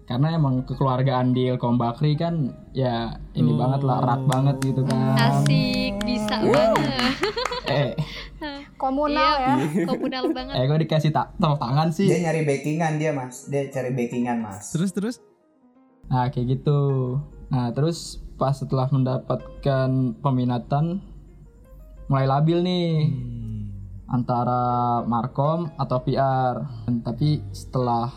karena 0.05 0.33
emang 0.33 0.63
kekeluargaan 0.63 1.33
di 1.33 1.49
Ilkom 1.49 1.75
Bakri 1.75 2.13
kan 2.13 2.49
ya 2.71 3.13
ini 3.33 3.53
banget 3.53 3.81
lah 3.83 4.01
erat 4.01 4.21
banget 4.25 4.55
gitu 4.63 4.81
kan 4.81 5.17
Asik, 5.38 6.01
bisa 6.01 6.38
banget. 6.39 7.13
eh 7.67 7.91
Komunal 8.73 9.33
Iya, 9.38 9.53
ya. 9.59 9.85
komunal 9.85 10.23
banget. 10.31 10.53
eh 10.55 10.63
gue 10.63 10.79
dikasih 10.81 11.11
tak 11.11 11.35
tangan 11.38 11.91
sih 11.91 12.07
Dia 12.07 12.25
nyari 12.25 12.41
backingan 12.41 12.95
dia 12.95 13.11
mas. 13.11 13.45
Dia 13.45 13.67
cari 13.67 13.91
backingan 13.91 14.39
mas. 14.39 14.71
Terus 14.71 14.89
terus? 14.89 15.15
Nah 16.07 16.31
kayak 16.31 16.57
gitu. 16.57 16.79
Nah 17.49 17.69
terus 17.69 18.23
pas 18.39 18.55
setelah 18.55 18.88
mendapatkan 18.88 20.15
peminatan 20.24 21.03
mulai 22.08 22.25
labil 22.25 22.63
nih 22.63 22.89
antara 24.10 25.03
markom 25.05 25.69
atau 25.77 26.01
PR. 26.01 26.65
Dan, 26.88 27.05
tapi 27.05 27.43
setelah 27.53 28.10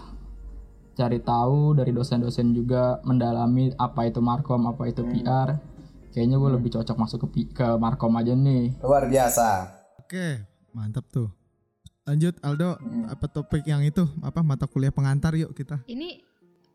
cari 0.95 1.21
tahu 1.21 1.77
dari 1.77 1.93
dosen-dosen 1.93 2.55
juga 2.55 3.03
mendalami 3.05 3.75
apa 3.77 4.09
itu 4.09 4.23
markom 4.23 4.71
apa 4.71 4.89
itu 4.89 5.05
PR, 5.05 5.59
kayaknya 6.15 6.37
gue 6.41 6.51
lebih 6.57 6.71
cocok 6.79 6.97
masuk 6.97 7.19
ke 7.29 7.53
ke 7.53 7.67
markom 7.77 8.17
aja 8.17 8.33
nih. 8.33 8.79
Luar 8.81 9.11
biasa. 9.11 9.49
Oke, 10.01 10.47
mantap 10.73 11.09
tuh. 11.13 11.29
Lanjut 12.03 12.35
Aldo, 12.43 12.77
apa 13.07 13.27
topik 13.31 13.63
yang 13.63 13.87
itu? 13.87 14.03
Apa 14.27 14.43
mata 14.43 14.67
kuliah 14.67 14.91
pengantar 14.91 15.39
yuk 15.39 15.55
kita. 15.55 15.87
Ini 15.87 16.32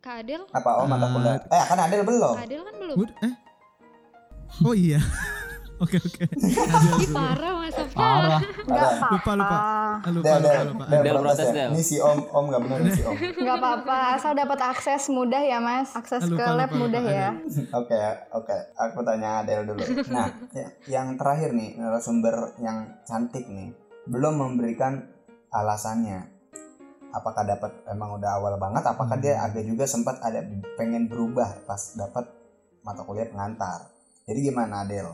Kak 0.08 0.24
Adel, 0.24 0.42
Apa 0.48 0.70
oh 0.80 0.88
mata 0.88 1.12
kuliah? 1.12 1.36
Eh 1.46 1.64
kan 1.68 1.78
Adel 1.78 2.02
belum. 2.02 2.32
Kak 2.34 2.48
Adel 2.48 2.62
kan 2.64 2.76
belum. 2.80 2.96
Eh. 3.22 3.34
Oh 4.64 4.72
iya. 4.72 5.04
Oke 5.78 6.02
oke. 6.02 6.26
Ih 6.98 7.10
parah 7.14 7.54
Mas 7.54 7.70
Softa. 7.70 8.02
Parah. 8.02 8.40
Nggak 8.66 8.92
Lupa 9.14 9.32
lupa. 9.38 9.46
apa-apa. 9.46 9.58
Ah, 10.02 10.10
Lupa 10.10 10.34
lupa 10.42 10.62
lupa. 10.66 10.84
Del, 10.90 11.02
Del, 11.04 11.14
protes 11.14 11.22
protes. 11.38 11.48
Del. 11.54 11.70
Ini 11.70 11.84
si 11.84 11.96
Om, 12.02 12.20
Om 12.26 12.46
nggak 12.50 12.62
benar 12.66 12.78
si 12.90 13.04
Om. 13.06 13.16
Nggak 13.46 13.56
apa-apa, 13.62 13.98
asal 14.18 14.32
dapat 14.34 14.60
akses 14.64 15.04
mudah 15.08 15.38
ya 15.38 15.62
mas. 15.62 15.94
Akses 15.94 16.18
Ah, 16.18 16.26
lupa, 16.26 16.42
ke 16.42 16.52
lab 16.56 16.70
lupa, 16.72 16.82
mudah 16.82 17.02
lupa, 17.04 17.14
ya. 17.14 17.30
Oke, 17.76 18.00
oke. 18.34 18.58
Aku 18.74 19.00
tanya 19.06 19.46
Adel 19.46 19.70
dulu. 19.70 19.84
Nah, 20.10 20.28
ya- 20.50 20.74
yang 20.90 21.14
terakhir 21.14 21.54
nih 21.54 21.78
narasumber 21.78 22.58
yang 22.58 22.78
cantik 23.04 23.46
nih 23.46 23.70
belum 24.08 24.34
memberikan 24.34 25.06
alasannya. 25.52 26.37
Apakah 27.18 27.44
dapat 27.44 27.72
emang 27.90 28.22
udah 28.22 28.38
awal 28.38 28.54
banget? 28.62 28.86
Apakah 28.86 29.18
dia 29.18 29.42
agak 29.42 29.66
juga 29.66 29.90
sempat 29.90 30.22
ada 30.22 30.46
pengen 30.78 31.10
berubah 31.10 31.66
pas 31.66 31.98
dapat 31.98 32.30
mata 32.86 33.02
kuliah 33.02 33.26
pengantar? 33.26 33.90
Jadi 34.30 34.40
gimana 34.54 34.86
Adel? 34.86 35.10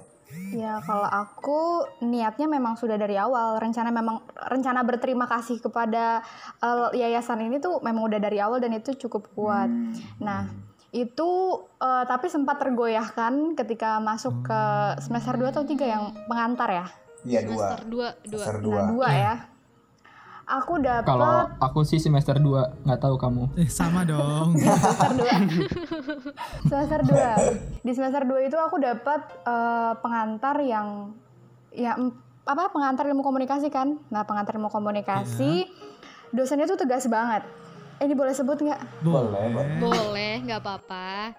Ya 0.54 0.82
kalau 0.82 1.06
aku 1.06 1.86
niatnya 2.02 2.50
memang 2.50 2.74
sudah 2.74 2.98
dari 2.98 3.14
awal 3.22 3.62
rencana 3.62 3.94
memang 3.94 4.26
rencana 4.34 4.82
berterima 4.82 5.30
kasih 5.30 5.62
kepada 5.62 6.26
eh, 6.58 6.90
yayasan 6.98 7.46
ini 7.46 7.62
tuh 7.62 7.80
memang 7.86 8.10
udah 8.10 8.20
dari 8.20 8.42
awal 8.42 8.58
dan 8.58 8.74
itu 8.74 8.98
cukup 8.98 9.30
kuat. 9.38 9.70
Nah 10.18 10.50
itu 10.90 11.30
eh, 11.78 12.04
tapi 12.10 12.34
sempat 12.34 12.58
tergoyahkan 12.62 13.54
ketika 13.54 14.02
masuk 14.02 14.46
ke 14.46 14.62
semester 15.06 15.38
2 15.38 15.54
atau 15.54 15.64
3 15.66 15.78
yang 15.86 16.04
pengantar 16.26 16.70
ya. 16.70 16.88
Iya 17.24 17.40
dua. 17.48 17.56
Semester 17.56 17.82
2, 17.88 17.94
2. 17.94 18.30
Semester 18.30 18.58
Nah 18.58 18.62
dua. 18.62 18.82
dua 18.90 19.10
ya. 19.14 19.34
Aku 20.44 20.76
dapat 20.84 21.08
Kalau 21.08 21.48
aku 21.58 21.88
sih 21.88 21.98
semester 21.98 22.36
2 22.36 22.84
nggak 22.84 23.00
tahu 23.00 23.16
kamu. 23.16 23.48
Eh 23.56 23.70
sama 23.72 24.04
dong. 24.04 24.54
semester 24.60 25.12
2 25.16 26.68
semester 26.68 27.00
2 27.02 27.86
di 27.86 27.92
semester 27.96 28.24
2 28.28 28.48
itu 28.48 28.58
aku 28.60 28.76
dapat 28.80 29.22
eh, 29.44 29.94
pengantar 30.00 30.56
yang 30.64 31.16
ya 31.72 31.96
apa 32.44 32.70
pengantar 32.76 33.08
ilmu 33.08 33.24
komunikasi 33.24 33.72
kan 33.72 33.98
nah 34.12 34.28
pengantar 34.28 34.60
ilmu 34.60 34.68
komunikasi 34.68 35.64
dosennya 36.36 36.68
tuh 36.68 36.80
tegas 36.80 37.08
banget 37.08 37.44
Eh, 38.02 38.10
ini 38.10 38.18
boleh 38.18 38.34
sebut 38.34 38.58
nggak 38.58 39.06
Boleh, 39.06 39.48
boleh. 39.54 39.78
Boleh, 39.80 40.34
nggak 40.44 40.60
apa-apa. 40.60 41.32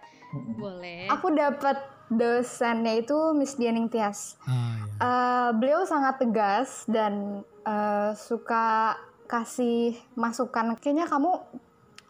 Boleh. 0.54 1.10
aku 1.10 1.34
dapat 1.34 1.76
dosennya 2.08 2.98
itu 2.98 3.14
Miss 3.34 3.54
Dianing 3.54 3.86
Tias 3.86 4.38
Ah, 4.46 4.74
ya. 4.78 4.86
Eh, 5.02 5.50
beliau 5.58 5.82
sangat 5.84 6.22
tegas 6.22 6.86
dan 6.86 7.42
eh, 7.66 8.10
suka 8.16 8.96
kasih 9.24 9.96
masukan. 10.14 10.76
Kayaknya 10.78 11.08
kamu 11.08 11.32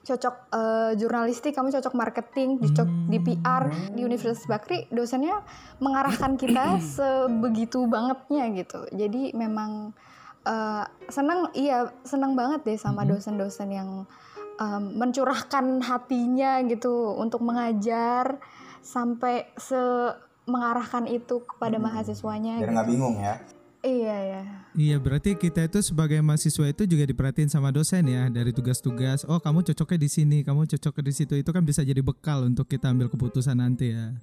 cocok 0.05 0.35
eh, 0.53 0.93
jurnalistik 1.01 1.57
kamu 1.57 1.73
cocok 1.73 1.95
marketing 1.97 2.61
cocok 2.61 2.89
di 3.09 3.19
PR 3.25 3.63
di 3.97 4.05
Universitas 4.05 4.45
Bakri. 4.45 4.85
Dosennya 4.93 5.41
mengarahkan 5.81 6.37
kita 6.37 6.79
sebegitu 6.99 7.89
bangetnya 7.89 8.53
gitu. 8.53 8.85
Jadi 8.93 9.33
memang 9.33 9.97
eh, 10.45 10.85
senang 11.09 11.49
iya 11.57 11.89
senang 12.05 12.37
banget 12.37 12.67
deh 12.69 12.77
sama 12.77 13.09
dosen-dosen 13.09 13.71
yang 13.73 13.91
em, 14.61 14.83
mencurahkan 14.95 15.83
hatinya 15.83 16.63
gitu 16.69 17.15
untuk 17.19 17.43
mengajar 17.43 18.39
sampai 18.85 19.49
se 19.57 19.81
mengarahkan 20.45 21.09
itu 21.09 21.41
kepada 21.41 21.81
mahasiswanya 21.81 22.61
Biar 22.61 22.69
gitu. 22.69 22.75
nggak 22.77 22.89
bingung 22.93 23.17
ya. 23.17 23.41
Iya 23.85 24.17
ya. 24.17 24.43
Iya 24.73 24.97
berarti 24.97 25.37
kita 25.37 25.69
itu 25.69 25.85
sebagai 25.85 26.17
mahasiswa 26.25 26.73
itu 26.73 26.89
juga 26.89 27.05
diperhatiin 27.05 27.53
sama 27.53 27.69
dosen 27.69 28.09
ya 28.09 28.33
dari 28.33 28.49
tugas-tugas. 28.51 29.29
Oh 29.29 29.37
kamu 29.37 29.61
cocoknya 29.61 29.99
di 30.01 30.09
sini, 30.09 30.39
kamu 30.41 30.65
cocoknya 30.65 31.05
di 31.05 31.13
situ. 31.13 31.35
Itu 31.37 31.53
kan 31.53 31.61
bisa 31.69 31.85
jadi 31.85 32.01
bekal 32.01 32.49
untuk 32.49 32.65
kita 32.65 32.89
ambil 32.89 33.13
keputusan 33.13 33.61
nanti 33.61 33.93
ya. 33.93 34.17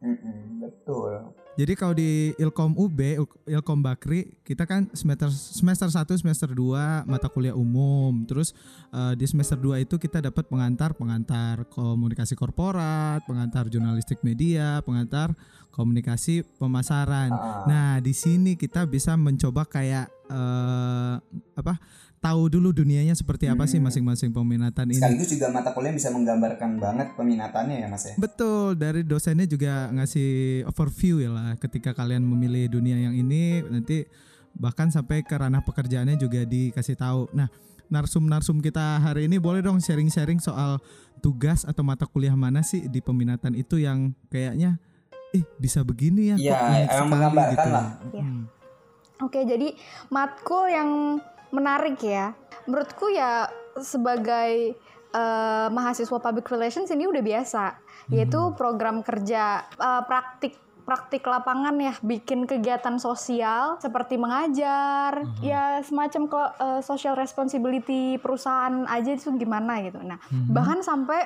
Mm-mm, 0.00 0.64
betul. 0.64 1.28
Jadi 1.58 1.72
kalau 1.74 1.92
di 1.92 2.30
Ilkom 2.38 2.78
UB, 2.78 2.98
Il- 3.02 3.40
Ilkom 3.58 3.82
Bakri, 3.82 4.38
kita 4.46 4.64
kan 4.64 4.86
semester 4.94 5.28
semester 5.34 5.90
1, 5.90 6.14
semester 6.16 6.48
2 6.54 7.04
mata 7.04 7.26
kuliah 7.26 7.52
umum. 7.58 8.22
Terus 8.24 8.54
eh, 8.94 9.14
di 9.18 9.26
semester 9.26 9.58
2 9.58 9.82
itu 9.82 9.98
kita 9.98 10.22
dapat 10.22 10.46
pengantar 10.46 10.94
pengantar 10.94 11.66
komunikasi 11.68 12.38
korporat, 12.38 13.26
pengantar 13.26 13.66
jurnalistik 13.66 14.22
media, 14.22 14.78
pengantar 14.86 15.34
komunikasi 15.74 16.46
pemasaran. 16.58 17.30
Ah. 17.34 17.64
Nah, 17.66 17.92
di 17.98 18.14
sini 18.14 18.54
kita 18.54 18.86
bisa 18.86 19.18
mencoba 19.18 19.66
kayak 19.66 20.06
eh, 20.30 21.14
apa? 21.58 21.74
Tahu 22.20 22.52
dulu 22.52 22.68
dunianya 22.70 23.16
seperti 23.16 23.48
apa 23.48 23.64
sih 23.64 23.80
Hmm. 23.80 23.88
masing-masing 23.88 24.28
peminatan 24.28 24.84
ini. 24.86 25.00
Sekaligus 25.00 25.32
juga 25.32 25.48
mata 25.48 25.72
kuliah 25.72 25.88
bisa 25.88 26.12
menggambarkan 26.12 26.76
banget 26.76 27.16
peminatannya 27.16 27.80
ya 27.80 27.88
mas 27.88 28.04
ya. 28.04 28.14
Betul, 28.14 28.76
dari 28.76 29.00
dosennya 29.00 29.44
juga 29.44 29.88
ngasih 29.88 30.28
overview 30.64 31.16
ya 31.18 31.32
lah 31.32 31.56
ketika 31.56 31.90
kalian 31.90 32.20
memilih 32.20 32.68
dunia 32.70 33.00
yang 33.00 33.16
ini 33.16 33.64
nanti 33.64 34.04
bahkan 34.52 34.92
sampai 34.92 35.22
ke 35.22 35.32
ranah 35.32 35.64
pekerjaannya 35.64 36.14
juga 36.14 36.44
dikasih 36.44 36.92
tahu. 36.94 37.32
Nah, 37.32 37.48
narsum-narsum 37.88 38.60
kita 38.60 39.00
hari 39.00 39.24
ini 39.24 39.40
boleh 39.40 39.64
dong 39.64 39.80
sharing-sharing 39.80 40.38
soal 40.38 40.76
tugas 41.18 41.64
atau 41.64 41.80
mata 41.80 42.04
kuliah 42.04 42.36
mana 42.36 42.60
sih 42.60 42.84
di 42.84 43.00
peminatan 43.00 43.56
itu 43.56 43.80
yang 43.80 44.12
kayaknya 44.28 44.76
eh 45.30 45.40
bisa 45.56 45.80
begini 45.80 46.32
ya 46.32 46.36
Iya, 46.36 46.52
emang 46.52 46.84
sekali 46.84 47.08
menggambarkan 47.08 47.54
gitu. 47.56 47.70
lah. 47.70 47.86
Iya. 48.12 48.22
Hmm. 48.22 48.44
Oke, 49.20 49.40
jadi 49.42 49.68
matkul 50.06 50.68
yang 50.68 50.90
menarik 51.50 51.98
ya. 52.02 52.34
Menurutku 52.66 53.10
ya 53.10 53.50
sebagai 53.78 54.74
eh, 55.14 55.68
mahasiswa 55.70 56.18
public 56.18 56.46
relations 56.50 56.90
ini 56.90 57.06
udah 57.06 57.22
biasa, 57.22 57.64
yaitu 58.10 58.54
program 58.54 59.02
kerja 59.02 59.66
eh, 59.78 60.02
praktik 60.06 60.58
praktik 60.80 61.22
lapangan 61.22 61.78
ya, 61.78 61.94
bikin 62.02 62.50
kegiatan 62.50 62.98
sosial 62.98 63.78
seperti 63.78 64.18
mengajar, 64.18 65.22
ya 65.38 65.78
semacam 65.86 66.22
ke 66.26 66.42
eh, 66.58 66.80
social 66.82 67.14
responsibility 67.14 68.18
perusahaan 68.18 68.90
aja 68.90 69.14
itu 69.14 69.30
gimana 69.38 69.78
gitu. 69.86 70.02
Nah, 70.02 70.18
bahkan 70.50 70.82
sampai 70.82 71.20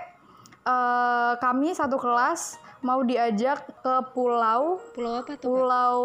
eh, 0.68 1.32
kami 1.40 1.72
satu 1.72 1.96
kelas 1.96 2.60
mau 2.84 3.00
diajak 3.00 3.64
ke 3.80 3.94
pulau 4.12 4.76
Pulau 4.92 5.24
apa 5.24 5.32
tuh? 5.40 5.48
Pulau 5.48 6.00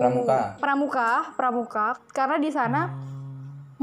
Pramuka. 0.00 0.40
Pramuka, 0.56 1.10
Pramuka. 1.36 1.86
Karena 2.16 2.40
di 2.40 2.48
sana 2.48 2.88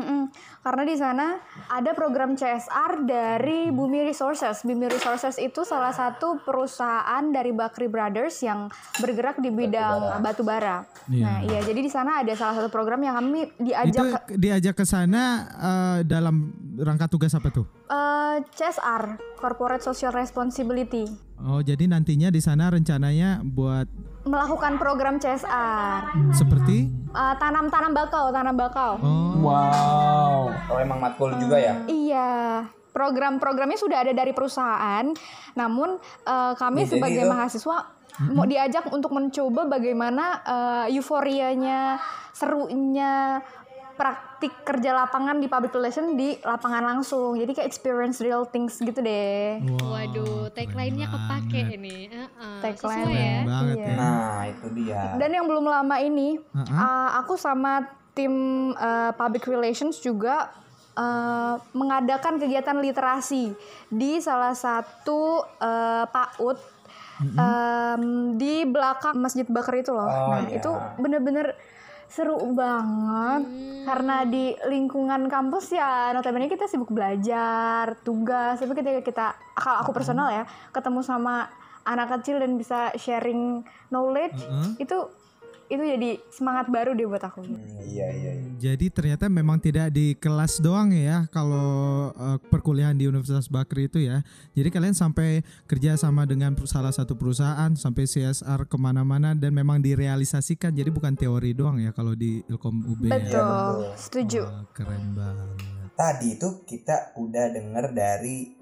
Mm-mm. 0.01 0.21
Karena 0.59 0.83
di 0.83 0.93
sana 0.93 1.37
ada 1.67 1.91
program 1.91 2.33
CSR 2.33 3.01
dari 3.01 3.69
Bumi 3.69 4.01
Resources. 4.03 4.61
Bumi 4.61 4.85
Resources 4.87 5.37
itu 5.37 5.61
salah 5.61 5.89
satu 5.91 6.37
perusahaan 6.39 7.21
dari 7.25 7.49
Bakri 7.51 7.85
Brothers 7.85 8.41
yang 8.41 8.69
bergerak 8.97 9.37
di 9.37 9.49
bidang 9.49 10.19
batu 10.19 10.41
bara. 10.41 10.85
Iya. 11.05 11.21
Nah, 11.21 11.37
iya, 11.43 11.59
jadi 11.61 11.79
di 11.79 11.89
sana 11.89 12.19
ada 12.19 12.33
salah 12.33 12.57
satu 12.57 12.69
program 12.69 12.99
yang 12.99 13.15
kami 13.15 13.45
Itu 13.47 13.63
diajak 13.63 14.05
ke- 14.23 14.35
diajak 14.35 14.75
ke 14.75 14.83
sana 14.83 15.23
eh, 15.51 15.99
dalam 16.03 16.49
rangka 16.75 17.05
tugas 17.05 17.31
apa 17.31 17.49
tuh? 17.49 17.65
eh, 17.87 18.37
CSR, 18.47 19.03
Corporate 19.35 19.81
Social 19.81 20.09
Responsibility, 20.11 21.05
Oh, 21.41 21.57
jadi 21.57 21.89
nantinya 21.89 22.29
di 22.29 22.37
sana 22.37 22.69
rencananya 22.69 23.41
buat 23.41 23.89
melakukan 24.23 24.77
program 24.77 25.17
CSR. 25.17 26.13
seperti 26.31 26.87
Eh, 27.11 27.35
tanam-tanam 27.35 27.91
bakau, 27.91 28.29
tanam 28.29 28.55
bakau. 28.55 28.95
oh 28.95 29.35
Wow. 29.41 30.47
Oh 30.69 30.77
emang 30.77 30.97
matkul 30.97 31.35
juga 31.35 31.57
ya? 31.57 31.75
Iya, 31.85 32.31
program-programnya 32.91 33.75
sudah 33.75 33.99
ada 33.99 34.13
dari 34.13 34.31
perusahaan. 34.31 35.11
Namun 35.53 35.97
eh, 36.23 36.53
kami 36.55 36.79
Ya, 36.79 36.85
jadi 36.85 36.91
sebagai 36.93 37.21
itu- 37.21 37.31
mahasiswa 37.31 37.77
mau 38.29 38.45
diajak 38.45 38.85
untuk 38.87 39.11
mencoba 39.11 39.67
bagaimana 39.67 40.25
eh, 40.41 40.95
euforianya, 40.95 41.99
serunya 42.31 43.43
praktik 44.01 44.65
kerja 44.65 44.97
lapangan 44.97 45.37
di 45.37 45.45
public 45.45 45.69
relation 45.77 46.17
di 46.17 46.33
lapangan 46.41 46.81
langsung. 46.81 47.37
Jadi 47.37 47.53
kayak 47.53 47.69
experience 47.69 48.17
real 48.17 48.49
things 48.49 48.81
gitu 48.81 48.97
deh. 48.97 49.61
Waduh, 49.61 50.49
tagline-nya 50.57 51.05
kepake 51.05 51.77
ini. 51.77 52.09
Heeh, 52.09 52.57
Tagline. 52.65 53.13
Ya. 53.13 53.37
banget 53.45 53.77
Iya. 53.77 53.85
ya. 53.85 53.95
Nah 54.01 54.41
itu 54.49 54.67
dia. 54.73 55.01
Dan 55.21 55.29
yang 55.37 55.45
belum 55.45 55.69
lama 55.69 55.95
ini, 56.01 56.41
Uh-uh. 56.41 56.73
uh, 56.73 57.09
aku 57.21 57.37
sama 57.37 57.85
tim 58.17 58.33
uh, 58.73 59.13
public 59.13 59.45
relations 59.45 60.01
juga 60.01 60.49
uh, 60.97 61.61
mengadakan 61.77 62.41
kegiatan 62.41 62.81
literasi 62.81 63.53
di 63.93 64.17
salah 64.17 64.57
satu 64.57 65.45
uh, 65.61 66.09
PAUD 66.09 66.57
um, 67.37 68.03
di 68.35 68.65
belakang 68.65 69.21
Masjid 69.21 69.45
Bakar 69.45 69.77
itu 69.77 69.93
loh. 69.93 70.09
Oh, 70.09 70.33
nah 70.33 70.41
iya. 70.49 70.57
itu 70.57 70.71
bener-bener 70.97 71.53
seru 72.11 72.35
banget. 72.51 73.47
Karena 73.87 74.27
di 74.27 74.51
lingkungan 74.67 75.31
kampus 75.31 75.71
ya 75.73 76.11
notabene 76.11 76.51
kita 76.51 76.67
sibuk 76.67 76.91
belajar 76.91 77.95
tugas. 78.03 78.59
Tapi 78.59 78.75
ketika 78.75 79.01
kita 79.01 79.27
kalau 79.55 79.87
aku 79.87 79.95
personal 79.95 80.27
ya 80.29 80.43
ketemu 80.75 80.99
sama 81.01 81.47
anak 81.87 82.19
kecil 82.19 82.37
dan 82.37 82.59
bisa 82.59 82.93
sharing 82.93 83.65
knowledge 83.89 84.37
itu 84.77 84.97
itu 85.71 85.83
jadi 85.87 86.19
semangat 86.27 86.67
baru 86.67 86.91
deh 86.91 87.07
buat 87.07 87.23
aku 87.23 87.47
Hmm, 87.47 87.57
iya 87.87 88.11
iya. 88.11 88.31
iya. 88.35 88.49
Jadi 88.59 88.91
ternyata 88.91 89.31
memang 89.31 89.57
tidak 89.57 89.89
di 89.89 90.13
kelas 90.19 90.59
doang 90.59 90.91
ya 90.91 91.25
kalau 91.31 92.11
eh, 92.11 92.37
perkuliahan 92.51 92.93
di 92.93 93.07
Universitas 93.07 93.47
Bakri 93.47 93.87
itu 93.87 94.03
ya. 94.03 94.21
Jadi 94.51 94.67
kalian 94.67 94.93
sampai 94.93 95.41
kerja 95.65 95.95
sama 95.95 96.27
dengan 96.27 96.53
salah 96.67 96.91
satu 96.91 97.15
perusahaan 97.15 97.71
sampai 97.73 98.03
CSR 98.05 98.67
ke 98.67 98.77
mana-mana 98.77 99.31
dan 99.33 99.55
memang 99.55 99.79
direalisasikan. 99.81 100.75
Jadi 100.75 100.91
bukan 100.91 101.15
teori 101.15 101.55
doang 101.55 101.79
ya 101.79 101.95
kalau 101.95 102.13
di 102.13 102.43
Ilkom 102.45 102.83
UB. 102.85 103.07
ya. 103.07 103.17
betul 103.17 103.41
betul. 103.41 103.75
setuju 103.97 104.41
Wah, 104.45 104.65
keren 104.75 105.05
banget. 105.15 105.57
Tadi 105.95 106.27
itu 106.35 106.49
kita 106.67 107.15
udah 107.15 107.45
denger 107.53 107.85
dari 107.95 108.60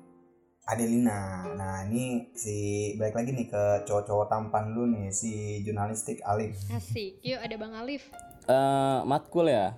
Adelina. 0.70 1.50
Nah 1.58 1.82
ini 1.90 2.30
si 2.38 2.56
balik 2.96 3.18
lagi 3.18 3.34
nih 3.34 3.50
ke 3.50 3.64
cowok-cowok 3.84 4.30
tampan 4.30 4.70
dulu 4.70 4.86
nih 4.94 5.10
si 5.10 5.60
jurnalistik 5.66 6.22
Alif. 6.22 6.54
Asik. 6.70 7.18
Yuk 7.26 7.42
ada 7.42 7.56
Bang 7.58 7.74
Alif. 7.74 8.06
Eh, 8.46 9.00
matkul 9.04 9.50
ya 9.50 9.74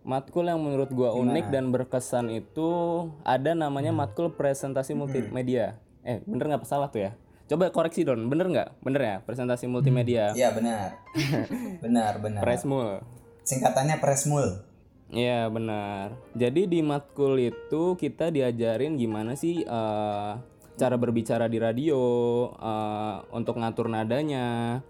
matkul 0.00 0.46
yang 0.46 0.62
menurut 0.62 0.86
gua 0.88 1.10
unik 1.12 1.50
Gimana? 1.50 1.52
dan 1.52 1.64
berkesan 1.74 2.26
itu 2.30 2.70
ada 3.26 3.58
namanya 3.58 3.90
matkul 3.90 4.30
presentasi 4.30 4.94
multimedia 4.94 5.82
eh 6.00 6.22
bener 6.22 6.46
nggak 6.46 6.62
salah 6.62 6.86
tuh 6.86 7.02
ya 7.02 7.12
coba 7.50 7.74
koreksi 7.74 8.06
don 8.06 8.30
bener 8.30 8.46
nggak 8.46 8.68
bener 8.86 9.00
ya 9.02 9.16
presentasi 9.26 9.66
multimedia 9.66 10.30
Iya 10.30 10.54
benar. 10.54 11.02
benar 11.84 12.22
benar. 12.22 12.40
presmul 12.46 13.02
Singkatannya 13.42 14.02
Presmul. 14.02 14.58
Iya 15.10 15.46
benar. 15.46 16.18
Jadi 16.34 16.66
di 16.66 16.80
matkul 16.82 17.38
itu 17.38 17.94
kita 17.94 18.34
diajarin 18.34 18.98
gimana 18.98 19.38
sih 19.38 19.62
eh, 19.62 20.32
cara 20.76 20.96
berbicara 20.98 21.46
di 21.46 21.62
radio 21.62 22.00
eh, 22.58 23.16
untuk 23.30 23.62
ngatur 23.62 23.86
nadanya. 23.86 24.80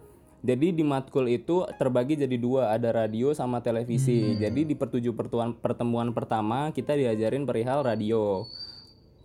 Jadi 0.46 0.79
di 0.79 0.85
matkul 0.87 1.26
itu 1.26 1.66
terbagi 1.74 2.14
jadi 2.14 2.37
dua, 2.38 2.70
ada 2.70 2.94
radio 2.94 3.35
sama 3.35 3.61
televisi. 3.61 4.38
Jadi 4.38 4.61
di 4.62 4.74
pertujuh 4.79 5.11
pertemuan 5.12 5.52
pertemuan 5.59 6.09
pertama 6.14 6.70
kita 6.70 6.94
diajarin 6.94 7.44
perihal 7.44 7.83
radio. 7.83 8.46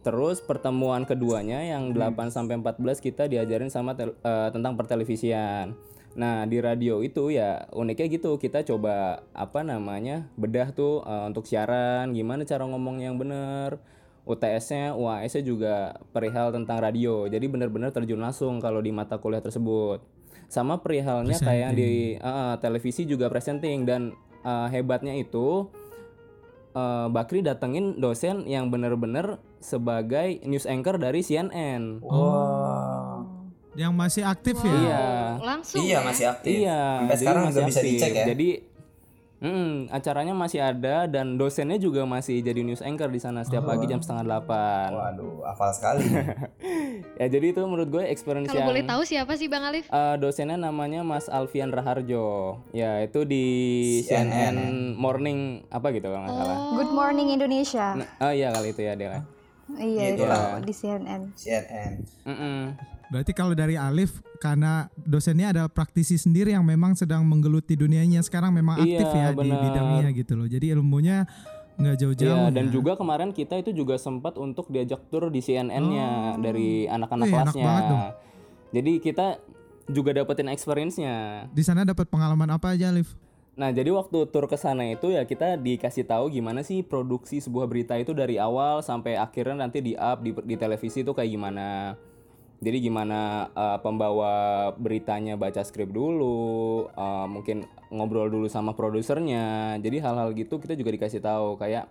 Terus 0.02 0.42
pertemuan 0.42 1.06
keduanya 1.06 1.62
yang 1.62 1.94
8 1.94 2.34
sampai 2.34 2.58
14 2.58 2.98
kita 2.98 3.30
diajarin 3.30 3.70
sama 3.70 3.94
tel- 3.94 4.18
eh, 4.18 4.50
tentang 4.50 4.74
pertelevisian. 4.74 5.78
Nah, 6.12 6.44
di 6.44 6.60
radio 6.60 7.00
itu 7.00 7.32
ya 7.32 7.72
uniknya 7.72 8.08
gitu, 8.12 8.36
kita 8.36 8.68
coba 8.68 9.24
apa 9.32 9.64
namanya? 9.64 10.28
bedah 10.36 10.76
tuh 10.76 11.04
eh, 11.08 11.24
untuk 11.32 11.48
siaran, 11.48 12.12
gimana 12.12 12.44
cara 12.44 12.68
ngomong 12.68 13.00
yang 13.00 13.16
bener. 13.16 13.80
UTS-nya, 14.22 14.94
UAS-nya 14.94 15.42
juga 15.42 15.98
perihal 16.14 16.54
tentang 16.54 16.78
radio. 16.78 17.26
Jadi 17.26 17.50
benar-benar 17.50 17.90
terjun 17.90 18.22
langsung 18.22 18.62
kalau 18.62 18.78
di 18.78 18.94
mata 18.94 19.18
kuliah 19.18 19.42
tersebut. 19.42 19.98
Sama 20.46 20.78
perihalnya 20.84 21.42
kayak 21.42 21.74
di 21.74 22.20
eh, 22.20 22.56
televisi 22.62 23.08
juga 23.08 23.32
presenting 23.32 23.88
dan 23.88 24.14
eh, 24.46 24.68
hebatnya 24.70 25.18
itu 25.18 25.72
eh, 26.76 27.08
Bakri 27.10 27.42
datengin 27.42 27.98
dosen 27.98 28.46
yang 28.46 28.70
bener-bener 28.70 29.42
sebagai 29.58 30.44
news 30.46 30.70
anchor 30.70 31.02
dari 31.02 31.26
CNN. 31.26 32.04
Wow. 32.04 32.71
Yang 33.74 33.94
masih 33.94 34.24
aktif 34.26 34.56
ya? 34.60 34.74
Iya. 34.74 35.04
Langsung 35.40 35.80
Iya 35.80 35.92
ya. 35.94 36.00
masih 36.02 36.26
aktif. 36.28 36.52
Iya. 36.54 36.82
Sampai 36.82 37.08
jadi 37.08 37.20
sekarang 37.22 37.44
masih 37.44 37.62
bisa 37.64 37.80
aktif. 37.80 37.88
dicek 37.90 38.12
ya. 38.12 38.26
Jadi 38.28 38.50
mm, 39.40 39.74
acaranya 39.90 40.34
masih 40.34 40.60
ada 40.62 40.96
dan 41.08 41.26
dosennya 41.34 41.78
juga 41.78 42.04
masih 42.04 42.36
jadi 42.40 42.62
news 42.62 42.80
anchor 42.80 43.08
di 43.08 43.18
sana 43.18 43.42
setiap 43.42 43.64
pagi 43.66 43.86
jam 43.86 43.98
setengah 43.98 44.24
delapan. 44.24 44.90
Waduh, 44.92 45.46
hafal 45.46 45.72
sekali. 45.72 46.04
Ya 47.14 47.28
jadi 47.28 47.50
itu 47.50 47.62
menurut 47.62 47.90
gue 47.92 48.04
experience 48.04 48.46
Kalau 48.46 48.58
yang 48.58 48.70
boleh 48.70 48.84
tahu 48.84 49.02
siapa 49.04 49.34
sih 49.36 49.46
Bang 49.46 49.62
Alif? 49.64 49.86
Eh, 49.86 50.16
dosennya 50.18 50.58
namanya 50.60 51.02
Mas 51.02 51.26
Alfian 51.28 51.70
Raharjo. 51.70 52.58
Ya, 52.72 52.98
itu 53.00 53.24
di 53.24 53.46
CNN, 54.02 54.30
CNN, 54.58 54.76
Morning 54.96 55.40
apa 55.68 55.90
gitu 55.92 56.08
kalau 56.08 56.22
nggak 56.24 56.34
salah. 56.36 56.58
Good 56.74 56.92
Morning 56.92 57.28
Indonesia 57.32 57.94
Nah, 57.96 58.10
oh 58.20 58.32
iya 58.32 58.50
kali 58.50 58.70
itu 58.70 58.82
ya 58.82 58.94
Dela. 58.96 59.22
iya 59.76 60.04
itu 60.10 60.24
Iya. 60.24 60.60
di 60.60 60.74
CNN 60.74 61.22
CNN. 61.34 61.92
Mm-mm. 62.24 62.60
Berarti 63.12 63.36
kalau 63.36 63.52
dari 63.52 63.76
Alif 63.76 64.24
karena 64.40 64.88
dosennya 64.96 65.52
adalah 65.52 65.68
praktisi 65.68 66.16
sendiri 66.16 66.56
yang 66.56 66.64
memang 66.64 66.96
sedang 66.96 67.28
menggeluti 67.28 67.76
dunianya 67.76 68.24
sekarang 68.24 68.56
memang 68.56 68.80
aktif 68.80 69.04
Iya, 69.04 69.20
ya 69.20 69.30
di 69.36 69.52
benar. 69.52 69.60
bidangnya 69.68 70.08
gitu 70.16 70.34
loh. 70.40 70.48
Jadi 70.48 70.72
ilmunya 70.72 71.28
nggak 71.76 71.96
jauh-jauh. 72.00 72.48
Iya, 72.48 72.56
dan 72.56 72.66
ya. 72.68 72.72
juga 72.72 72.96
kemarin 72.96 73.36
kita 73.36 73.60
itu 73.60 73.76
juga 73.76 74.00
sempat 74.00 74.40
untuk 74.40 74.72
diajak 74.72 75.12
tur 75.12 75.28
di 75.28 75.44
CNN-nya 75.44 76.40
dari 76.40 76.88
anak-anak 76.88 77.28
enak 77.28 77.36
kelasnya. 77.52 77.66
banget 77.68 77.84
dong. 77.92 78.04
Jadi 78.72 78.92
kita 79.04 79.28
juga 79.92 80.16
dapetin 80.16 80.48
experience-nya. 80.48 81.48
di 81.52 81.64
sana 81.68 81.84
dapat 81.84 82.08
pengalaman 82.08 82.48
apa 82.48 82.72
aja 82.72 82.96
Alif? 82.96 83.12
Nah, 83.60 83.76
jadi 83.76 83.92
waktu 83.92 84.32
tur 84.32 84.48
ke 84.48 84.56
sana 84.56 84.88
itu 84.88 85.12
ya 85.12 85.28
kita 85.28 85.60
dikasih 85.60 86.08
tahu 86.08 86.32
gimana 86.32 86.64
sih 86.64 86.80
produksi 86.80 87.44
sebuah 87.44 87.68
berita 87.68 88.00
itu 88.00 88.16
dari 88.16 88.40
awal 88.40 88.80
sampai 88.80 89.20
akhirnya 89.20 89.68
nanti 89.68 89.84
di 89.84 90.00
up 90.00 90.24
di, 90.24 90.32
di 90.32 90.56
televisi 90.56 91.04
itu 91.04 91.12
kayak 91.12 91.28
gimana. 91.28 92.00
Jadi 92.62 92.78
gimana 92.78 93.50
eh, 93.50 93.78
pembawa 93.82 94.34
beritanya 94.78 95.34
baca 95.34 95.66
skrip 95.66 95.90
dulu, 95.90 96.86
eh, 96.94 97.26
mungkin 97.26 97.66
ngobrol 97.90 98.30
dulu 98.30 98.46
sama 98.46 98.78
produsernya. 98.78 99.76
Jadi 99.82 99.98
hal-hal 99.98 100.30
gitu 100.38 100.62
kita 100.62 100.78
juga 100.78 100.94
dikasih 100.94 101.26
tahu 101.26 101.58
kayak 101.58 101.90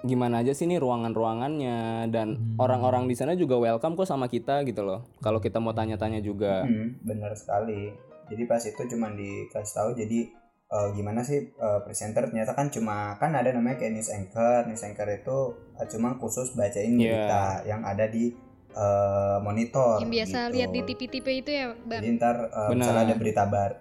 gimana 0.00 0.40
aja 0.40 0.56
sih 0.56 0.64
nih 0.64 0.80
ruangan-ruangannya 0.80 2.08
dan 2.08 2.56
orang-orang 2.56 3.04
di 3.04 3.12
sana 3.12 3.36
juga 3.36 3.60
welcome 3.60 3.98
kok 3.98 4.08
sama 4.08 4.32
kita 4.32 4.64
gitu 4.64 4.80
loh. 4.80 5.04
Kalau 5.20 5.42
kita 5.42 5.60
mau 5.60 5.76
tanya-tanya 5.76 6.24
juga. 6.24 6.64
Hmm, 6.64 6.96
benar 7.04 7.36
sekali. 7.36 7.92
Jadi 8.30 8.42
pas 8.46 8.62
itu 8.62 8.80
cuman 8.94 9.18
dikasih 9.18 9.74
tahu 9.74 9.90
jadi 9.98 10.30
eh, 10.70 10.88
gimana 10.94 11.20
sih 11.20 11.50
eh, 11.50 11.80
presenter 11.82 12.30
ternyata 12.30 12.54
kan 12.54 12.70
cuma 12.70 13.18
kan 13.18 13.34
ada 13.34 13.50
namanya 13.50 13.82
kayak 13.82 13.98
news 13.98 14.08
anchor 14.08 14.64
news 14.70 14.86
anchor 14.86 15.10
itu 15.10 15.38
eh, 15.76 15.86
cuma 15.90 16.14
khusus 16.16 16.54
bacain 16.54 16.94
Iya. 16.94 17.26
berita 17.26 17.42
yang 17.66 17.82
ada 17.82 18.06
di 18.06 18.30
eh, 18.72 19.36
monitor 19.40 19.98
Yang 19.98 20.12
biasa 20.12 20.38
gitu. 20.40 20.54
lihat 20.54 20.70
di 20.70 20.80
TV-TV 20.84 21.26
itu 21.36 21.50
ya, 21.50 21.66
Bang. 21.80 22.00
jadi 22.00 22.08
ntar 22.14 22.36
Benar. 22.46 22.74
misalnya 22.74 23.02
ada 23.04 23.16
berita 23.16 23.42
bar 23.44 23.72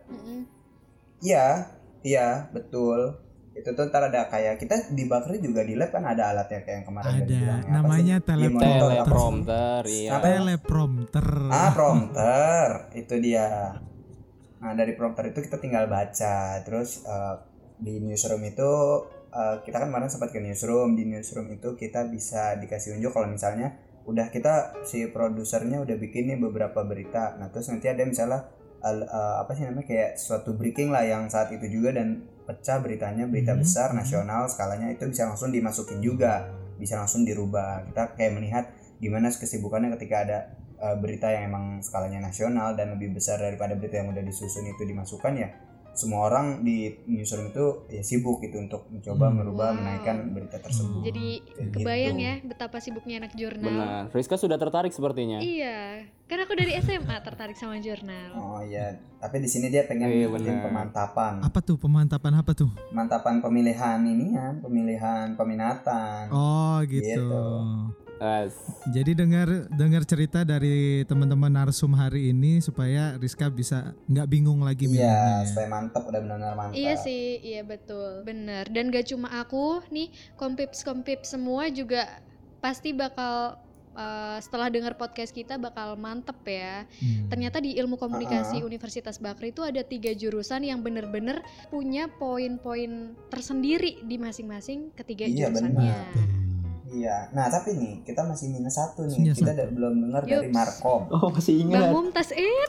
iya 1.20 1.48
iya 2.02 2.28
betul 2.50 3.20
itu 3.52 3.70
tuh 3.70 3.84
ntar 3.86 4.08
ada 4.08 4.24
kayak 4.26 4.56
kita 4.56 4.88
di 4.90 5.04
Bakri 5.04 5.38
juga 5.38 5.62
di 5.62 5.76
lab 5.76 5.92
kan 5.92 6.06
ada 6.06 6.32
alatnya 6.32 6.64
kayak 6.64 6.76
yang 6.78 6.88
kemarin 6.88 7.12
Ada, 7.12 7.20
udah 7.20 7.28
bilang, 7.28 7.62
namanya 7.68 8.16
teleprompter. 8.22 8.80
teleprompter 8.80 9.82
iya 9.86 10.10
Apa? 10.10 10.24
teleprompter 10.26 11.28
Ah, 11.50 11.70
prompter. 11.70 12.68
itu 12.94 13.16
dia. 13.20 13.76
Nah, 14.60 14.76
dari 14.76 14.92
prompter 14.94 15.28
itu 15.28 15.40
kita 15.42 15.56
tinggal 15.56 15.88
baca. 15.88 16.40
Terus 16.62 17.04
eh, 17.04 17.36
di 17.78 18.00
newsroom 18.00 18.44
itu 18.44 18.72
eh, 19.30 19.56
kita 19.60 19.76
kan 19.78 19.88
kemarin 19.88 20.08
sempat 20.08 20.32
ke 20.32 20.40
newsroom. 20.40 20.96
Di 20.96 21.04
newsroom 21.04 21.48
itu 21.50 21.76
kita 21.76 22.08
bisa 22.08 22.56
dikasih 22.56 22.96
unjuk 22.96 23.12
kalau 23.12 23.28
misalnya 23.28 23.76
udah 24.10 24.34
kita 24.34 24.82
si 24.84 25.06
produsernya 25.14 25.86
udah 25.86 25.96
bikin 26.02 26.34
nih 26.34 26.38
beberapa 26.42 26.82
berita. 26.82 27.38
Nah, 27.38 27.54
terus 27.54 27.70
nanti 27.70 27.86
ada 27.88 28.02
misalnya 28.02 28.50
al- 28.82 29.06
eh, 29.06 29.36
apa 29.44 29.52
sih 29.54 29.68
namanya 29.68 29.86
kayak 29.86 30.12
suatu 30.18 30.56
breaking 30.56 30.90
lah 30.90 31.06
yang 31.06 31.28
saat 31.30 31.52
itu 31.54 31.68
juga 31.70 31.94
dan 31.96 32.26
pecah 32.48 32.82
beritanya 32.82 33.30
berita 33.30 33.54
Mhm, 33.54 33.62
besar 33.62 33.94
mhm. 33.94 34.02
nasional 34.02 34.50
skalanya 34.50 34.90
itu 34.90 35.06
bisa 35.06 35.30
langsung 35.30 35.54
dimasukin 35.54 36.02
juga 36.02 36.50
bisa 36.80 36.96
langsung 36.98 37.28
dirubah 37.28 37.86
kita 37.92 38.16
kayak 38.16 38.34
melihat 38.40 38.66
gimana 39.04 39.30
kesibukannya 39.30 39.94
ketika 40.00 40.16
ada 40.26 40.38
uh, 40.80 40.96
berita 40.96 41.28
yang 41.30 41.52
emang 41.52 41.84
skalanya 41.84 42.24
nasional 42.24 42.74
dan 42.74 42.96
lebih 42.96 43.14
besar 43.14 43.38
daripada 43.38 43.76
berita 43.76 44.00
yang 44.00 44.10
udah 44.16 44.24
disusun 44.24 44.64
itu 44.66 44.84
dimasukkan 44.88 45.34
ya 45.36 45.50
semua 46.00 46.24
orang 46.24 46.46
di 46.62 46.78
newsroom 47.06 47.50
itu 47.50 47.66
ya 47.88 48.00
sibuk 48.00 48.40
gitu 48.40 48.56
untuk 48.58 48.88
mencoba 48.88 49.26
Hmm. 49.26 49.36
merubah 49.38 49.68
Wow. 49.70 49.78
menaikkan 49.78 50.16
berita 50.30 50.58
tersebut. 50.58 51.04
Jadi 51.04 51.28
Kayak 51.44 51.72
kebayang 51.76 52.16
gitu. 52.16 52.24
ya 52.24 52.34
betapa 52.42 52.78
sibuknya 52.78 53.16
anak 53.20 53.34
jurnal. 53.34 53.68
benar 53.68 54.04
Rizka 54.10 54.36
sudah 54.36 54.56
tertarik 54.56 54.90
sepertinya 54.90 55.38
Iya, 55.38 56.02
kan 56.26 56.40
aku 56.40 56.54
dari 56.54 56.72
SMA 56.74 57.20
tertarik 57.20 57.54
sama 57.54 57.76
jurnal. 57.78 58.32
Oh 58.34 58.62
iya, 58.62 58.88
tapi 59.18 59.38
di 59.38 59.48
sini 59.48 59.68
dia 59.68 59.84
pengen 59.84 60.08
Iya, 60.08 60.28
bikin 60.30 60.64
pemantapan, 60.64 61.42
apa 61.42 61.60
tuh 61.60 61.76
pemantapan 61.76 62.34
apa 62.34 62.52
tuh 62.54 62.72
pemantapan 62.88 63.36
pemilihan 63.40 64.00
ini 64.02 64.34
ya, 64.34 64.56
pemilihan 64.56 65.36
peminatan. 65.36 66.30
oh 66.30 66.80
gitu, 66.86 67.04
Gitu. 67.20 67.44
As. 68.20 68.54
jadi 68.92 69.16
dengar 69.16 69.48
dengar 69.72 70.04
cerita 70.04 70.44
dari 70.44 71.08
teman-teman 71.08 71.48
narsum 71.50 71.96
hari 71.96 72.36
ini 72.36 72.60
supaya 72.60 73.16
Rizka 73.16 73.48
bisa 73.48 73.96
nggak 74.12 74.28
bingung 74.28 74.60
lagi 74.62 74.92
Iya, 74.92 75.44
ya. 75.44 75.48
supaya 75.48 75.68
mantap 75.72 76.04
udah 76.04 76.20
benar-benar 76.20 76.54
mantap. 76.56 76.76
Iya 76.76 76.94
sih, 77.00 77.40
iya 77.40 77.62
betul, 77.64 78.24
bener. 78.28 78.68
Dan 78.72 78.90
gak 78.92 79.12
cuma 79.12 79.30
aku 79.40 79.80
nih, 79.94 80.10
kompips 80.36 80.82
kompips 80.84 81.32
semua 81.32 81.70
juga 81.70 82.20
pasti 82.60 82.92
bakal 82.92 83.56
uh, 83.96 84.38
setelah 84.42 84.68
dengar 84.72 84.96
podcast 84.96 85.32
kita 85.32 85.56
bakal 85.60 85.96
mantep 85.96 86.38
ya. 86.48 86.84
Hmm. 87.00 87.28
Ternyata 87.30 87.60
di 87.64 87.76
ilmu 87.78 87.96
komunikasi 88.00 88.60
Uh-uh. 88.60 88.68
Universitas 88.68 89.20
Bakri 89.20 89.52
itu 89.52 89.62
ada 89.64 89.84
tiga 89.84 90.12
jurusan 90.16 90.64
yang 90.66 90.80
bener-bener 90.84 91.44
punya 91.70 92.08
poin-poin 92.08 93.16
tersendiri 93.30 94.02
di 94.04 94.16
masing-masing 94.20 94.92
ketiga 94.96 95.28
Iya, 95.28 95.52
jurusannya. 95.52 96.39
Iya. 96.90 97.30
Nah, 97.32 97.46
tapi 97.48 97.74
nih 97.74 98.02
kita 98.02 98.22
masih 98.24 98.50
minus 98.50 98.74
satu 98.74 99.06
nih. 99.06 99.18
Minus 99.22 99.38
kita 99.38 99.54
satu. 99.54 99.70
belum 99.70 99.94
dengar 100.02 100.22
dari. 100.24 100.50
Markom. 100.50 101.02
Oh 101.10 101.30
masih 101.30 101.54
Bang 101.56 101.64
ingat. 101.70 101.90
Mumtaz 101.92 102.30
eh 102.32 102.66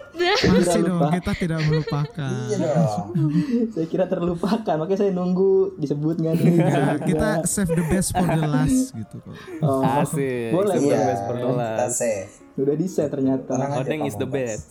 Masih 0.47 0.83
dong, 0.83 0.99
lupa. 0.99 1.09
kita 1.11 1.33
tidak 1.35 1.61
melupakan. 1.65 2.33
Iya 2.47 2.57
dong. 2.61 3.07
saya 3.73 3.87
kira 3.87 4.05
terlupakan, 4.07 4.75
makanya 4.77 4.99
saya 4.99 5.13
nunggu 5.13 5.53
disebut 5.77 6.15
nggak 6.19 6.35
nih. 6.37 6.53
Enggak, 6.53 6.97
kita 7.07 7.29
save 7.45 7.71
the 7.71 7.85
best 7.87 8.13
for 8.13 8.27
the 8.27 8.45
last 8.45 8.93
gitu 8.93 9.17
kok. 9.19 9.35
Oh, 9.61 9.81
Asik. 9.83 10.53
Boleh, 10.53 10.77
Iya, 10.77 10.85
boleh. 10.85 11.07
best 11.07 11.23
for 11.25 11.35
the 11.35 11.47
kita 11.47 11.57
last. 11.57 11.97
save. 11.97 12.31
Udah 12.55 12.75
di 12.75 12.87
set 12.87 13.09
ternyata. 13.09 13.53
Odeng 13.75 14.03
is 14.03 14.15
the 14.15 14.25
Mumtaz. 14.25 14.37
best. 14.37 14.67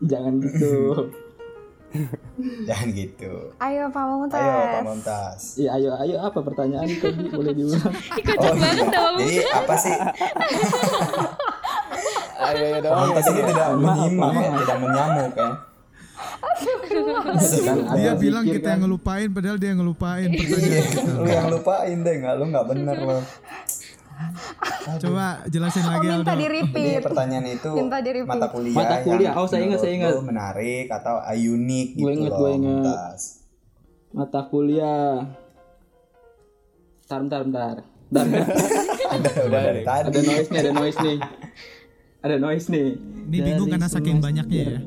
Jangan 0.00 0.32
gitu. 0.40 0.72
Jangan 2.68 2.88
gitu. 2.90 3.32
Ayo 3.58 3.88
Pak 3.88 4.04
Mumtaz. 4.06 4.38
Ayo 4.38 4.52
Pak 4.68 4.82
Mumtaz. 4.84 5.40
Ya 5.56 5.70
ayo 5.74 5.90
ayo 5.96 6.16
apa 6.20 6.38
pertanyaan 6.38 6.88
tadi 6.90 7.26
boleh 7.34 7.52
diulang. 7.52 7.92
Kocak 8.12 8.52
banget 8.54 8.86
dah 8.86 9.00
Bang 9.02 9.14
Oh, 9.14 9.18
Jadi 9.18 9.36
apa 9.46 9.74
sih? 9.76 9.96
Ayo 12.38 12.62
ayo 12.62 12.76
Pak 12.76 12.84
dong. 12.84 12.98
Mumtaz 13.02 13.26
ini 13.26 13.42
tidak 13.44 13.68
menyimak 13.74 14.32
ya, 14.32 14.48
tidak 14.58 14.78
menyamuk 14.78 15.32
ya. 15.34 15.50
Kan 16.18 17.34
Dia 17.94 18.12
bilang 18.14 18.44
kita 18.44 18.58
kan. 18.60 18.72
yang 18.74 18.82
ngelupain 18.84 19.28
padahal 19.28 19.56
dia 19.56 19.68
yang 19.70 19.80
ngelupain 19.80 20.28
Iya, 20.28 20.38
pertanyaan 20.40 20.84
kita. 20.84 21.10
lu 21.14 21.26
yang 21.26 21.48
lupain 21.48 21.96
deh, 21.96 22.14
nggak 22.16 22.34
lu 22.34 22.44
nggak 22.48 22.66
bener 22.66 22.96
lo. 22.98 23.18
Coba 24.98 25.24
jelasin 25.46 25.80
Oh 25.80 25.86
lagi 25.86 26.06
minta 26.08 26.26
Aldo. 26.26 26.34
di 26.34 26.44
Jadi 26.90 27.04
pertanyaan 27.04 27.46
itu 27.46 27.70
Minta 27.70 27.98
di 27.98 28.10
repeat. 28.12 28.28
mata 28.28 28.46
kuliah, 28.48 28.74
Mata 28.74 28.96
kuliah. 29.00 29.28
yang 29.28 29.36
Oh, 29.36 29.44
saya 29.44 29.60
ingat, 29.62 29.78
saya 29.78 29.92
ingat. 29.94 30.14
menarik 30.20 30.86
atau 30.88 31.14
unik 31.28 31.88
gitu 31.92 32.02
Gua 32.02 32.12
ingat, 32.12 32.28
loh. 32.28 32.36
gua 32.36 32.50
ingat. 32.50 33.18
Mata 34.10 34.40
kuliah. 34.44 35.12
Bentar, 37.00 37.20
bentar, 37.20 37.42
bentar. 37.42 37.76
Bentar. 38.08 38.44
Ada 39.08 39.30
udah 39.42 39.60
dari 39.62 39.82
tadi. 39.82 40.06
ada 40.06 40.20
noise 40.22 40.46
nih, 40.46 40.58
ada 40.58 40.72
noise 40.74 40.98
nih. 40.98 41.18
Ada 42.18 42.36
noise 42.36 42.66
nih. 42.68 42.86
Ini 43.24 43.38
bingung 43.38 43.62
Dari 43.62 43.70
karena 43.70 43.86
saking 43.86 44.18
banyaknya 44.18 44.58
ya. 44.66 44.80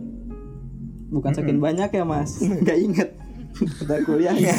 Bukan 1.09 1.31
saking 1.31 1.57
banyak 1.57 1.89
ya 1.89 2.03
mas, 2.03 2.37
nggak 2.37 2.77
inget. 2.79 3.09
Mata 3.79 3.95
kuliahnya. 4.01 4.53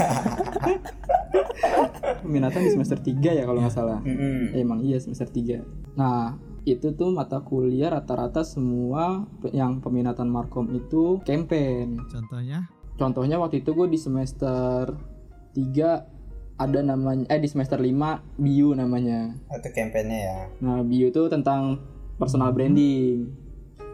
Peminatan 2.23 2.61
di 2.63 2.71
semester 2.71 2.99
3 3.03 3.39
ya 3.39 3.43
kalau 3.45 3.61
nggak 3.61 3.75
salah. 3.75 4.01
Mm-mm. 4.03 4.55
Eh, 4.55 4.63
Emang 4.63 4.81
iya 4.81 4.99
semester 5.03 5.27
3 5.29 5.99
Nah 5.99 6.39
itu 6.63 6.95
tuh 6.95 7.11
mata 7.11 7.43
kuliah 7.43 7.91
rata-rata 7.91 8.47
semua 8.47 9.27
yang 9.51 9.83
peminatan 9.83 10.31
markom 10.31 10.71
itu 10.71 11.19
campaign 11.27 11.99
Contohnya? 12.07 12.71
Contohnya 12.95 13.37
waktu 13.43 13.67
itu 13.67 13.75
gue 13.75 13.91
di 13.91 13.99
semester 13.99 14.95
3 15.59 16.63
ada 16.63 16.81
namanya 16.85 17.27
eh 17.27 17.41
di 17.43 17.49
semester 17.51 17.81
5 17.81 18.39
bio 18.39 18.71
namanya. 18.79 19.35
Itu 19.51 19.69
kampanye 19.75 20.19
ya. 20.31 20.39
Nah, 20.63 20.87
bio 20.87 21.11
itu 21.11 21.27
tentang 21.27 21.83
personal 22.21 22.55
branding. 22.55 23.27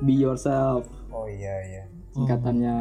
Be 0.05 0.15
yourself 0.15 0.85
Oh 1.09 1.27
iya 1.27 1.55
iya. 1.65 1.83
singkatannya. 2.15 2.77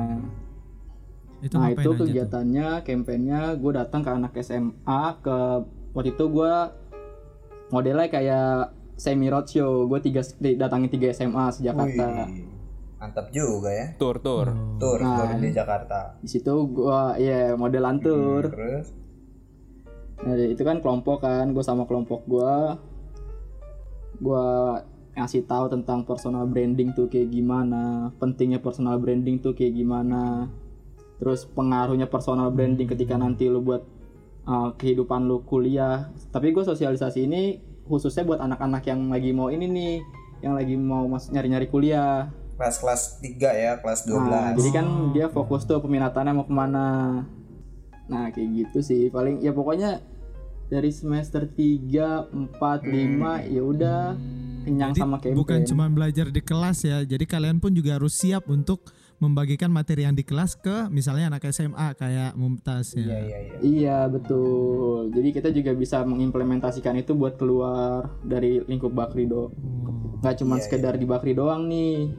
Itu 1.38 1.56
nah, 1.58 1.69
itu 1.69 1.89
kegiatannya, 1.93 2.82
kampanyenya 2.82 3.56
gue 3.62 3.71
datang 3.78 4.02
ke 4.02 4.10
anak 4.10 4.34
SMA 4.41 5.04
ke 5.21 5.38
waktu 5.93 6.17
itu 6.17 6.26
gue 6.34 6.54
modelnya 7.69 8.08
kayak 8.10 8.73
semi 8.97 9.30
roadshow. 9.30 9.86
Gue 9.86 10.02
tiga 10.02 10.26
datangin 10.41 10.89
tiga 10.89 11.13
SMA 11.13 11.54
sejakarta. 11.54 12.26
Wih, 12.34 12.50
mantap 12.97 13.30
juga 13.30 13.69
ya. 13.69 13.93
Tur 14.02 14.17
tur. 14.17 14.50
Oh. 14.50 14.82
Tur 14.82 14.97
Nah. 14.97 15.30
tur 15.30 15.38
di 15.38 15.54
Jakarta. 15.54 16.17
Di 16.17 16.30
situ 16.30 16.54
gue 16.73 17.02
ya 17.21 17.54
modelan 17.54 18.02
tour. 18.02 18.50
Terus 18.50 18.97
Nah, 20.17 20.34
itu 20.34 20.63
kan 20.65 20.82
kelompok 20.82 21.21
kan, 21.21 21.54
gue 21.54 21.62
sama 21.62 21.86
kelompok 21.86 22.26
gue, 22.26 22.54
gue 24.17 24.47
ngasih 25.13 25.45
tahu 25.45 25.69
tentang 25.69 26.10
personal 26.10 26.50
branding 26.50 26.89
tuh 26.97 27.06
kayak 27.06 27.30
gimana, 27.30 28.10
pentingnya 28.17 28.58
personal 28.58 28.97
branding 28.97 29.38
tuh 29.38 29.54
kayak 29.54 29.78
gimana, 29.78 30.50
terus 31.17 31.49
pengaruhnya 31.49 32.06
personal 32.06 32.53
branding 32.53 32.86
ketika 32.86 33.17
nanti 33.17 33.49
lu 33.49 33.62
buat 33.62 33.84
uh, 34.47 34.73
kehidupan 34.77 35.27
lu 35.27 35.43
kuliah. 35.43 36.10
Tapi 36.32 36.56
gue 36.56 36.63
sosialisasi 36.63 37.27
ini 37.27 37.60
khususnya 37.86 38.23
buat 38.27 38.39
anak-anak 38.43 38.84
yang 38.88 39.12
lagi 39.12 39.32
mau 39.32 39.51
ini 39.51 39.65
nih, 39.67 39.95
yang 40.43 40.53
lagi 40.56 40.75
mau 40.75 41.06
mas 41.08 41.30
nyari-nyari 41.30 41.67
kuliah. 41.67 42.32
kelas-kelas 42.58 43.21
3 43.21 43.38
ya, 43.53 43.73
kelas 43.86 44.10
12. 44.10 44.17
Nah, 44.17 44.49
jadi 44.58 44.69
kan 44.73 44.88
dia 45.13 45.30
fokus 45.30 45.69
tuh 45.69 45.77
peminatannya 45.77 46.34
mau 46.34 46.45
ke 46.49 46.49
mana. 46.49 47.21
Nah, 48.10 48.34
kayak 48.34 48.49
gitu 48.65 48.82
sih. 48.82 49.13
Paling 49.13 49.45
ya 49.45 49.53
pokoknya 49.53 50.01
dari 50.65 50.89
semester 50.89 51.45
3, 51.45 52.34
4, 52.34 52.58
5 52.58 53.53
ya 53.53 53.62
udah 53.62 54.17
kenyang 54.65 54.91
Jadi 54.91 54.99
sama 54.99 55.15
campaign. 55.21 55.38
bukan 55.38 55.60
cuma 55.69 55.86
belajar 55.86 56.27
di 56.34 56.41
kelas 56.41 56.82
ya. 56.82 56.97
Jadi 57.06 57.30
kalian 57.30 57.62
pun 57.62 57.71
juga 57.71 57.95
harus 57.95 58.17
siap 58.17 58.49
untuk 58.49 58.89
membagikan 59.17 59.73
materi 59.73 60.06
yang 60.06 60.13
di 60.13 60.21
kelas 60.21 60.53
ke 60.58 60.89
misalnya 60.93 61.34
anak 61.34 61.49
SMA 61.49 61.97
kayak 61.97 62.38
Mumtaz 62.38 62.93
ya. 62.93 63.01
Iya 63.01 63.17
iya 63.17 63.38
iya. 63.41 63.58
Iya, 63.65 63.99
betul. 64.13 65.10
Jadi 65.10 65.30
kita 65.34 65.49
juga 65.49 65.71
bisa 65.73 66.06
mengimplementasikan 66.06 66.93
itu 67.01 67.17
buat 67.17 67.38
keluar 67.41 68.13
dari 68.21 68.62
lingkup 68.62 68.93
Bakri 68.93 69.25
do. 69.25 69.49
Oh. 69.49 69.51
Nggak 70.21 70.36
cuma 70.45 70.62
Iya, 70.62 70.63
sekedar 70.69 70.93
di 71.01 71.06
Bakri 71.10 71.34
doang 71.34 71.65
nih. 71.65 72.13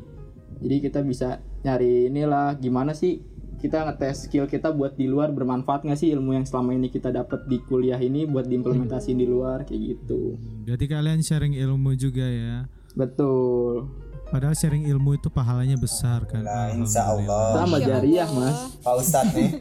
Jadi 0.58 0.76
kita 0.82 1.00
bisa 1.06 1.38
nyari 1.62 2.10
inilah 2.10 2.58
gimana 2.58 2.94
sih 2.94 3.22
kita 3.58 3.90
ngetes 3.90 4.30
skill 4.30 4.46
kita 4.46 4.70
buat 4.70 4.94
di 4.94 5.10
luar 5.10 5.34
bermanfaat 5.34 5.82
nggak 5.82 5.98
sih 5.98 6.14
ilmu 6.14 6.30
yang 6.38 6.46
selama 6.46 6.78
ini 6.78 6.94
kita 6.94 7.10
dapat 7.10 7.42
di 7.50 7.58
kuliah 7.66 7.98
ini 7.98 8.22
buat 8.22 8.46
diimplementasiin 8.46 9.18
di 9.18 9.26
luar 9.26 9.66
kayak 9.66 9.82
gitu. 9.98 10.38
Berarti 10.62 10.86
kalian 10.86 11.20
sharing 11.26 11.58
ilmu 11.58 11.98
juga 11.98 12.26
ya. 12.26 12.70
Betul. 12.94 13.90
Padahal 14.28 14.52
sharing 14.52 14.84
ilmu 14.84 15.16
itu 15.16 15.32
pahalanya 15.32 15.80
besar 15.80 16.28
kan. 16.28 16.44
Nah, 16.44 16.68
insya 16.76 17.08
Alhamdulillah. 17.08 17.44
Allah. 17.48 17.64
Sama 17.64 17.76
jariah. 17.80 18.28
Mas. 18.28 18.58
Pak 18.84 18.94
Ustadz 19.00 19.32
nih. 19.32 19.50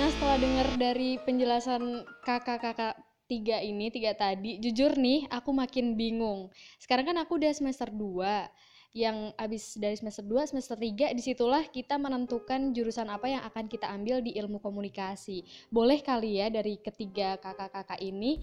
Nah 0.00 0.08
setelah 0.08 0.40
dengar 0.40 0.68
dari 0.80 1.20
penjelasan 1.20 2.08
kakak-kakak 2.24 2.96
tiga 3.28 3.60
ini, 3.60 3.92
tiga 3.92 4.16
tadi, 4.16 4.56
jujur 4.56 4.96
nih 4.96 5.28
aku 5.28 5.52
makin 5.52 5.92
bingung. 5.92 6.48
Sekarang 6.80 7.12
kan 7.12 7.20
aku 7.20 7.36
udah 7.36 7.52
semester 7.52 7.92
2, 7.92 8.48
yang 8.96 9.30
abis 9.36 9.76
dari 9.76 9.94
semester 9.94 10.24
2, 10.24 10.50
semester 10.50 10.74
3, 10.74 11.12
di 11.12 11.22
situlah 11.22 11.62
kita 11.68 11.94
menentukan 12.00 12.74
jurusan 12.74 13.06
apa 13.06 13.28
yang 13.30 13.42
akan 13.44 13.68
kita 13.70 13.86
ambil 13.86 14.18
di 14.24 14.34
ilmu 14.34 14.58
komunikasi. 14.58 15.44
Boleh 15.70 16.00
kali 16.02 16.42
ya 16.42 16.48
dari 16.48 16.80
ketiga 16.80 17.38
kakak-kakak 17.38 18.00
ini, 18.02 18.40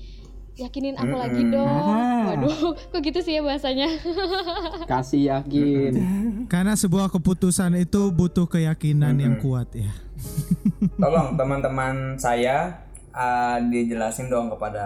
yakinin 0.58 0.98
aku 0.98 1.16
lagi 1.16 1.42
dong. 1.48 1.70
Ah. 1.70 2.34
Waduh, 2.34 2.74
kok 2.92 3.00
gitu 3.06 3.20
sih 3.22 3.38
ya 3.38 3.42
bahasanya? 3.46 3.88
Kasih 4.92 5.32
yakin. 5.32 5.92
Karena 6.50 6.74
sebuah 6.74 7.14
keputusan 7.14 7.78
itu 7.78 8.10
butuh 8.12 8.50
keyakinan 8.50 9.16
yang 9.22 9.38
kuat 9.38 9.70
ya. 9.78 9.94
Tolong 11.02 11.38
teman-teman 11.38 12.18
saya 12.18 12.84
ah, 13.14 13.62
dijelasin 13.62 14.28
dong 14.34 14.50
kepada 14.50 14.86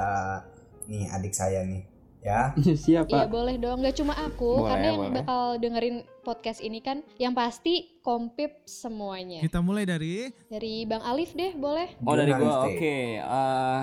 nih 0.91 1.07
adik 1.07 1.31
saya 1.31 1.63
nih 1.63 1.87
ya. 2.21 2.53
Siap, 2.55 3.09
Iya 3.09 3.25
boleh 3.25 3.57
dong, 3.57 3.81
nggak 3.81 3.97
cuma 3.97 4.13
aku, 4.13 4.61
Boleh, 4.61 4.69
karena 4.69 4.87
yang 4.93 5.01
boleh. 5.01 5.15
bakal 5.25 5.41
dengerin 5.57 5.95
podcast 6.21 6.61
ini 6.61 6.79
kan, 6.79 7.01
yang 7.17 7.33
pasti 7.33 7.97
kompip 8.05 8.61
semuanya. 8.69 9.41
Kita 9.41 9.59
mulai 9.65 9.89
dari 9.89 10.29
Dari 10.45 10.85
Bang 10.85 11.01
Alif 11.01 11.33
deh, 11.33 11.57
boleh? 11.57 11.97
Oh 12.05 12.13
dari 12.13 12.31
gua, 12.37 12.69
oke. 12.69 12.97
Eh, 13.17 13.81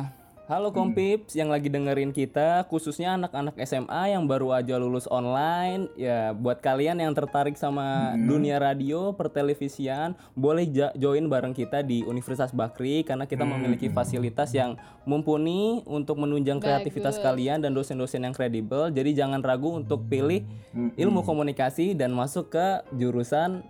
halo 0.49 0.73
kompips 0.73 1.37
yang 1.37 1.53
lagi 1.53 1.69
dengerin 1.69 2.09
kita, 2.09 2.65
khususnya 2.73 3.21
anak-anak 3.21 3.53
SMA 3.69 4.17
yang 4.17 4.25
baru 4.25 4.57
aja 4.57 4.81
lulus 4.81 5.05
online. 5.13 5.93
Ya, 5.93 6.33
buat 6.33 6.65
kalian 6.65 7.05
yang 7.05 7.13
tertarik 7.13 7.53
sama 7.61 8.17
dunia 8.17 8.57
radio, 8.57 9.13
pertelevisian, 9.13 10.17
boleh 10.33 10.65
join 10.97 11.29
bareng 11.29 11.53
kita 11.53 11.85
di 11.85 12.01
Universitas 12.01 12.57
Bakri 12.57 13.05
karena 13.05 13.29
kita 13.29 13.45
memiliki 13.45 13.93
fasilitas 13.93 14.49
yang 14.57 14.81
mumpuni 15.05 15.85
untuk 15.85 16.17
menunjang 16.17 16.65
kreativitas 16.65 17.21
Bagus. 17.21 17.27
kalian 17.29 17.61
dan 17.61 17.77
dosen-dosen 17.77 18.25
yang 18.25 18.33
kredibel. 18.33 18.89
Jadi 18.89 19.13
jangan 19.13 19.45
ragu 19.45 19.77
untuk 19.77 20.09
pilih 20.09 20.49
ilmu 20.97 21.29
komunikasi 21.29 21.93
dan 21.93 22.17
masuk 22.17 22.57
ke 22.57 22.89
jurusan 22.97 23.61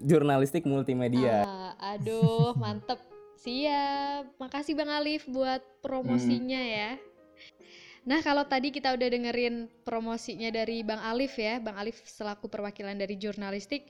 jurnalistik 0.00 0.64
multimedia. 0.64 1.44
Ah, 1.44 1.92
aduh, 1.92 2.56
mantep. 2.56 3.09
Siap. 3.40 4.36
Makasih 4.36 4.76
Bang 4.76 4.92
Alif 4.92 5.24
buat 5.24 5.64
promosinya 5.80 6.60
ya. 6.60 7.00
Nah, 8.04 8.20
kalau 8.24 8.44
tadi 8.44 8.72
kita 8.72 8.96
udah 8.96 9.08
dengerin 9.12 9.68
promosinya 9.84 10.48
dari 10.52 10.80
Bang 10.84 11.00
Alif 11.00 11.36
ya, 11.36 11.60
Bang 11.60 11.76
Alif 11.76 12.00
selaku 12.04 12.48
perwakilan 12.48 12.96
dari 12.96 13.16
jurnalistik, 13.16 13.88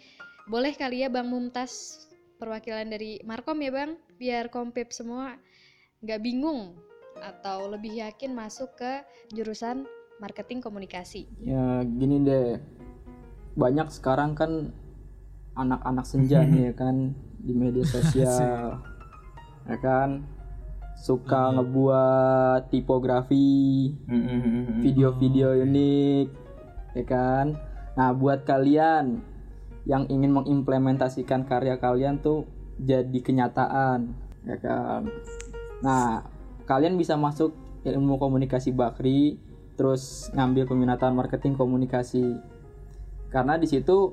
boleh 0.50 0.74
kali 0.74 1.06
ya 1.06 1.08
Bang 1.10 1.30
Mumtaz 1.30 2.06
perwakilan 2.38 2.90
dari 2.90 3.22
Markom 3.22 3.58
ya 3.62 3.70
Bang, 3.70 3.98
biar 4.18 4.50
kompip 4.50 4.90
semua 4.90 5.38
nggak 6.00 6.20
bingung 6.24 6.74
atau 7.20 7.68
lebih 7.68 8.00
yakin 8.00 8.32
masuk 8.32 8.74
ke 8.78 8.92
jurusan 9.34 9.86
marketing 10.18 10.58
komunikasi. 10.62 11.26
Ya 11.42 11.82
gini 11.84 12.22
deh. 12.22 12.58
Banyak 13.54 13.92
sekarang 13.92 14.34
kan 14.38 14.74
anak-anak 15.54 16.06
senja 16.06 16.42
nih 16.50 16.70
ya 16.70 16.72
kan 16.74 17.14
di 17.42 17.52
media 17.54 17.84
sosial. 17.86 18.78
Ya 19.70 19.78
kan 19.78 20.26
suka 21.00 21.54
ngebuat 21.56 22.68
tipografi, 22.68 23.94
video-video 24.84 25.56
unik, 25.64 26.28
ya 26.92 27.04
kan. 27.08 27.56
Nah, 27.96 28.12
buat 28.12 28.44
kalian 28.44 29.24
yang 29.88 30.04
ingin 30.12 30.36
mengimplementasikan 30.36 31.48
karya 31.48 31.80
kalian 31.80 32.20
tuh 32.20 32.44
jadi 32.76 33.16
kenyataan, 33.16 34.12
ya 34.44 34.60
kan. 34.60 35.08
Nah, 35.80 36.28
kalian 36.68 37.00
bisa 37.00 37.16
masuk 37.16 37.56
ilmu 37.80 38.20
komunikasi 38.20 38.76
Bakri, 38.76 39.40
terus 39.80 40.28
ngambil 40.36 40.68
peminatan 40.68 41.16
marketing 41.16 41.56
komunikasi. 41.56 42.36
Karena 43.32 43.56
di 43.56 43.64
situ 43.64 44.12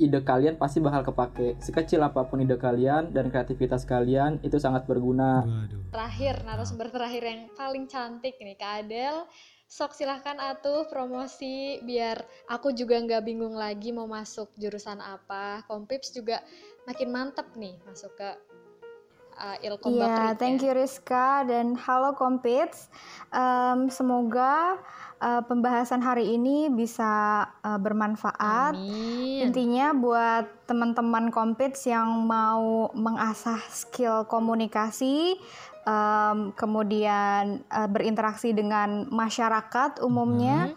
ide 0.00 0.20
kalian 0.24 0.56
pasti 0.56 0.80
bakal 0.80 1.04
kepake. 1.12 1.60
Sekecil 1.60 2.00
apa 2.00 2.24
pun 2.24 2.40
ide 2.40 2.56
kalian 2.56 3.12
dan 3.12 3.28
kreativitas 3.28 3.84
kalian 3.84 4.40
itu 4.40 4.56
sangat 4.56 4.88
berguna. 4.88 5.44
Waduh. 5.44 5.92
terakhir 5.92 6.40
narasumber 6.48 6.88
terakhir 6.88 7.22
yang 7.22 7.40
paling 7.52 7.84
cantik 7.84 8.40
nih 8.40 8.56
Kak 8.56 8.86
Adel 8.86 9.28
sok 9.72 9.96
silahkan 9.96 10.36
atuh 10.36 10.84
promosi 10.84 11.80
biar 11.80 12.20
aku 12.52 12.76
juga 12.76 13.00
nggak 13.00 13.24
bingung 13.24 13.56
lagi 13.56 13.88
mau 13.88 14.04
masuk 14.04 14.52
jurusan 14.60 15.00
apa 15.00 15.64
Kompips 15.64 16.12
juga 16.12 16.44
makin 16.84 17.08
mantep 17.08 17.48
nih 17.56 17.80
masuk 17.88 18.12
ke 18.12 18.30
uh, 19.38 19.56
Ilkom 19.60 19.96
Iya, 19.96 20.04
Bakri 20.04 20.28
thank 20.38 20.58
ya. 20.60 20.70
you 20.70 20.72
Rizka 20.76 21.44
dan 21.48 21.74
halo 21.78 22.14
Kompits. 22.16 22.92
Em, 23.32 23.88
semoga 23.88 24.76
eh, 25.22 25.42
pembahasan 25.48 26.04
hari 26.04 26.36
ini 26.36 26.68
bisa 26.68 27.46
eh, 27.64 27.78
bermanfaat. 27.80 28.76
Amin 28.76 29.48
Intinya 29.48 29.96
buat 29.96 30.68
teman-teman 30.68 31.32
Kompits 31.32 31.88
yang 31.88 32.28
mau 32.28 32.92
mengasah 32.92 33.60
skill 33.72 34.28
komunikasi, 34.28 35.40
em, 35.88 36.52
kemudian 36.52 37.64
eh, 37.64 37.88
berinteraksi 37.88 38.52
dengan 38.52 39.08
masyarakat 39.08 40.04
umumnya, 40.04 40.76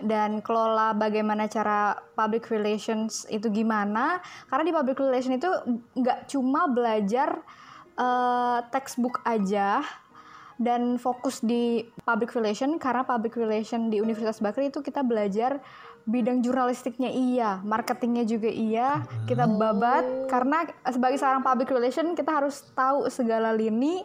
dan 0.00 0.40
kelola 0.40 0.96
bagaimana 0.96 1.44
cara 1.44 2.00
public 2.16 2.48
relations 2.48 3.28
itu 3.28 3.52
gimana. 3.52 4.24
Karena 4.48 4.64
di 4.64 4.72
public 4.72 4.96
relation 4.96 5.36
itu 5.36 5.50
nggak 6.00 6.32
cuma 6.32 6.64
belajar 6.72 7.44
eh, 8.00 8.58
textbook 8.72 9.20
aja 9.28 9.84
dan 10.60 11.00
fokus 11.00 11.40
di 11.40 11.88
public 12.04 12.36
relation 12.36 12.76
karena 12.76 13.00
public 13.00 13.32
relation 13.40 13.88
di 13.88 14.00
Universitas 14.00 14.44
Bakri 14.44 14.68
itu 14.68 14.84
kita 14.84 15.00
belajar 15.00 15.56
bidang 16.04 16.44
jurnalistiknya 16.44 17.08
iya, 17.12 17.60
marketingnya 17.64 18.24
juga 18.28 18.48
iya, 18.48 19.04
kita 19.24 19.48
babat 19.48 20.28
karena 20.28 20.68
sebagai 20.88 21.16
seorang 21.16 21.44
public 21.44 21.68
relation 21.72 22.12
kita 22.12 22.40
harus 22.44 22.64
tahu 22.76 23.08
segala 23.08 23.52
lini, 23.52 24.04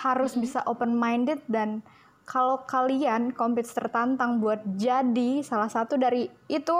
harus 0.00 0.36
bisa 0.36 0.64
open 0.68 0.96
minded 0.96 1.40
dan 1.48 1.84
kalau 2.28 2.62
kalian 2.64 3.32
kompets 3.34 3.72
tertantang 3.74 4.38
buat 4.38 4.62
jadi 4.78 5.42
salah 5.42 5.68
satu 5.68 5.98
dari 5.98 6.28
itu 6.46 6.78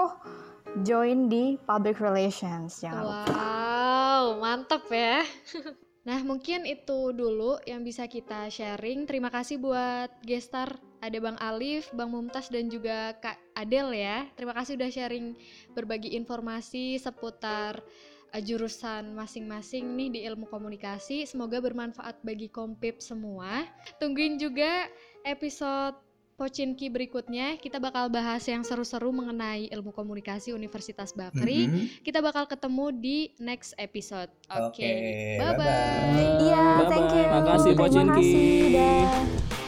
join 0.81 1.27
di 1.27 1.59
public 1.61 1.99
relations 1.99 2.79
jangan 2.79 3.03
lupa. 3.03 3.33
Wow, 3.35 4.23
mantep 4.39 4.83
ya. 4.87 5.21
Nah, 6.01 6.17
mungkin 6.25 6.65
itu 6.65 7.13
dulu 7.13 7.61
yang 7.69 7.85
bisa 7.85 8.09
kita 8.09 8.49
sharing. 8.49 9.05
Terima 9.05 9.29
kasih 9.29 9.61
buat 9.61 10.09
gestar 10.25 10.81
ada 10.97 11.17
Bang 11.21 11.37
Alif, 11.37 11.93
Bang 11.93 12.09
Mumtaz 12.09 12.49
dan 12.49 12.73
juga 12.73 13.13
Kak 13.21 13.37
Adel 13.53 13.93
ya. 13.93 14.25
Terima 14.33 14.53
kasih 14.57 14.81
udah 14.81 14.89
sharing 14.89 15.37
berbagi 15.77 16.17
informasi 16.17 16.97
seputar 16.97 17.85
uh, 18.33 18.41
jurusan 18.41 19.13
masing-masing 19.13 19.85
nih 19.93 20.09
di 20.09 20.19
ilmu 20.25 20.49
komunikasi. 20.49 21.29
Semoga 21.29 21.61
bermanfaat 21.61 22.17
bagi 22.25 22.49
kompip 22.49 22.97
semua. 22.97 23.65
Tungguin 24.01 24.41
juga 24.41 24.89
episode 25.21 26.10
Pocinki 26.41 26.89
berikutnya 26.89 27.61
kita 27.61 27.77
bakal 27.77 28.09
bahas 28.09 28.41
yang 28.49 28.65
seru-seru 28.65 29.13
mengenai 29.13 29.69
ilmu 29.69 29.93
komunikasi 29.93 30.57
Universitas 30.57 31.13
Bakri. 31.13 31.69
Mhm. 31.69 32.01
Kita 32.01 32.17
bakal 32.17 32.49
ketemu 32.49 32.89
di 32.97 33.17
next 33.37 33.77
episode. 33.77 34.33
Oke. 34.49 34.81
Oke, 34.81 34.89
Bye 35.37 35.53
bye-bye. 35.53 35.61
bye. 35.61 36.41
Iya, 36.41 36.65
Bye-bye. 36.81 36.89
thank 36.89 37.09
you. 37.13 37.25
Makasih, 37.29 37.71
Terima 37.77 37.81
Pocinki. 37.85 38.09
kasih. 38.17 38.73
Dah. 38.73 39.60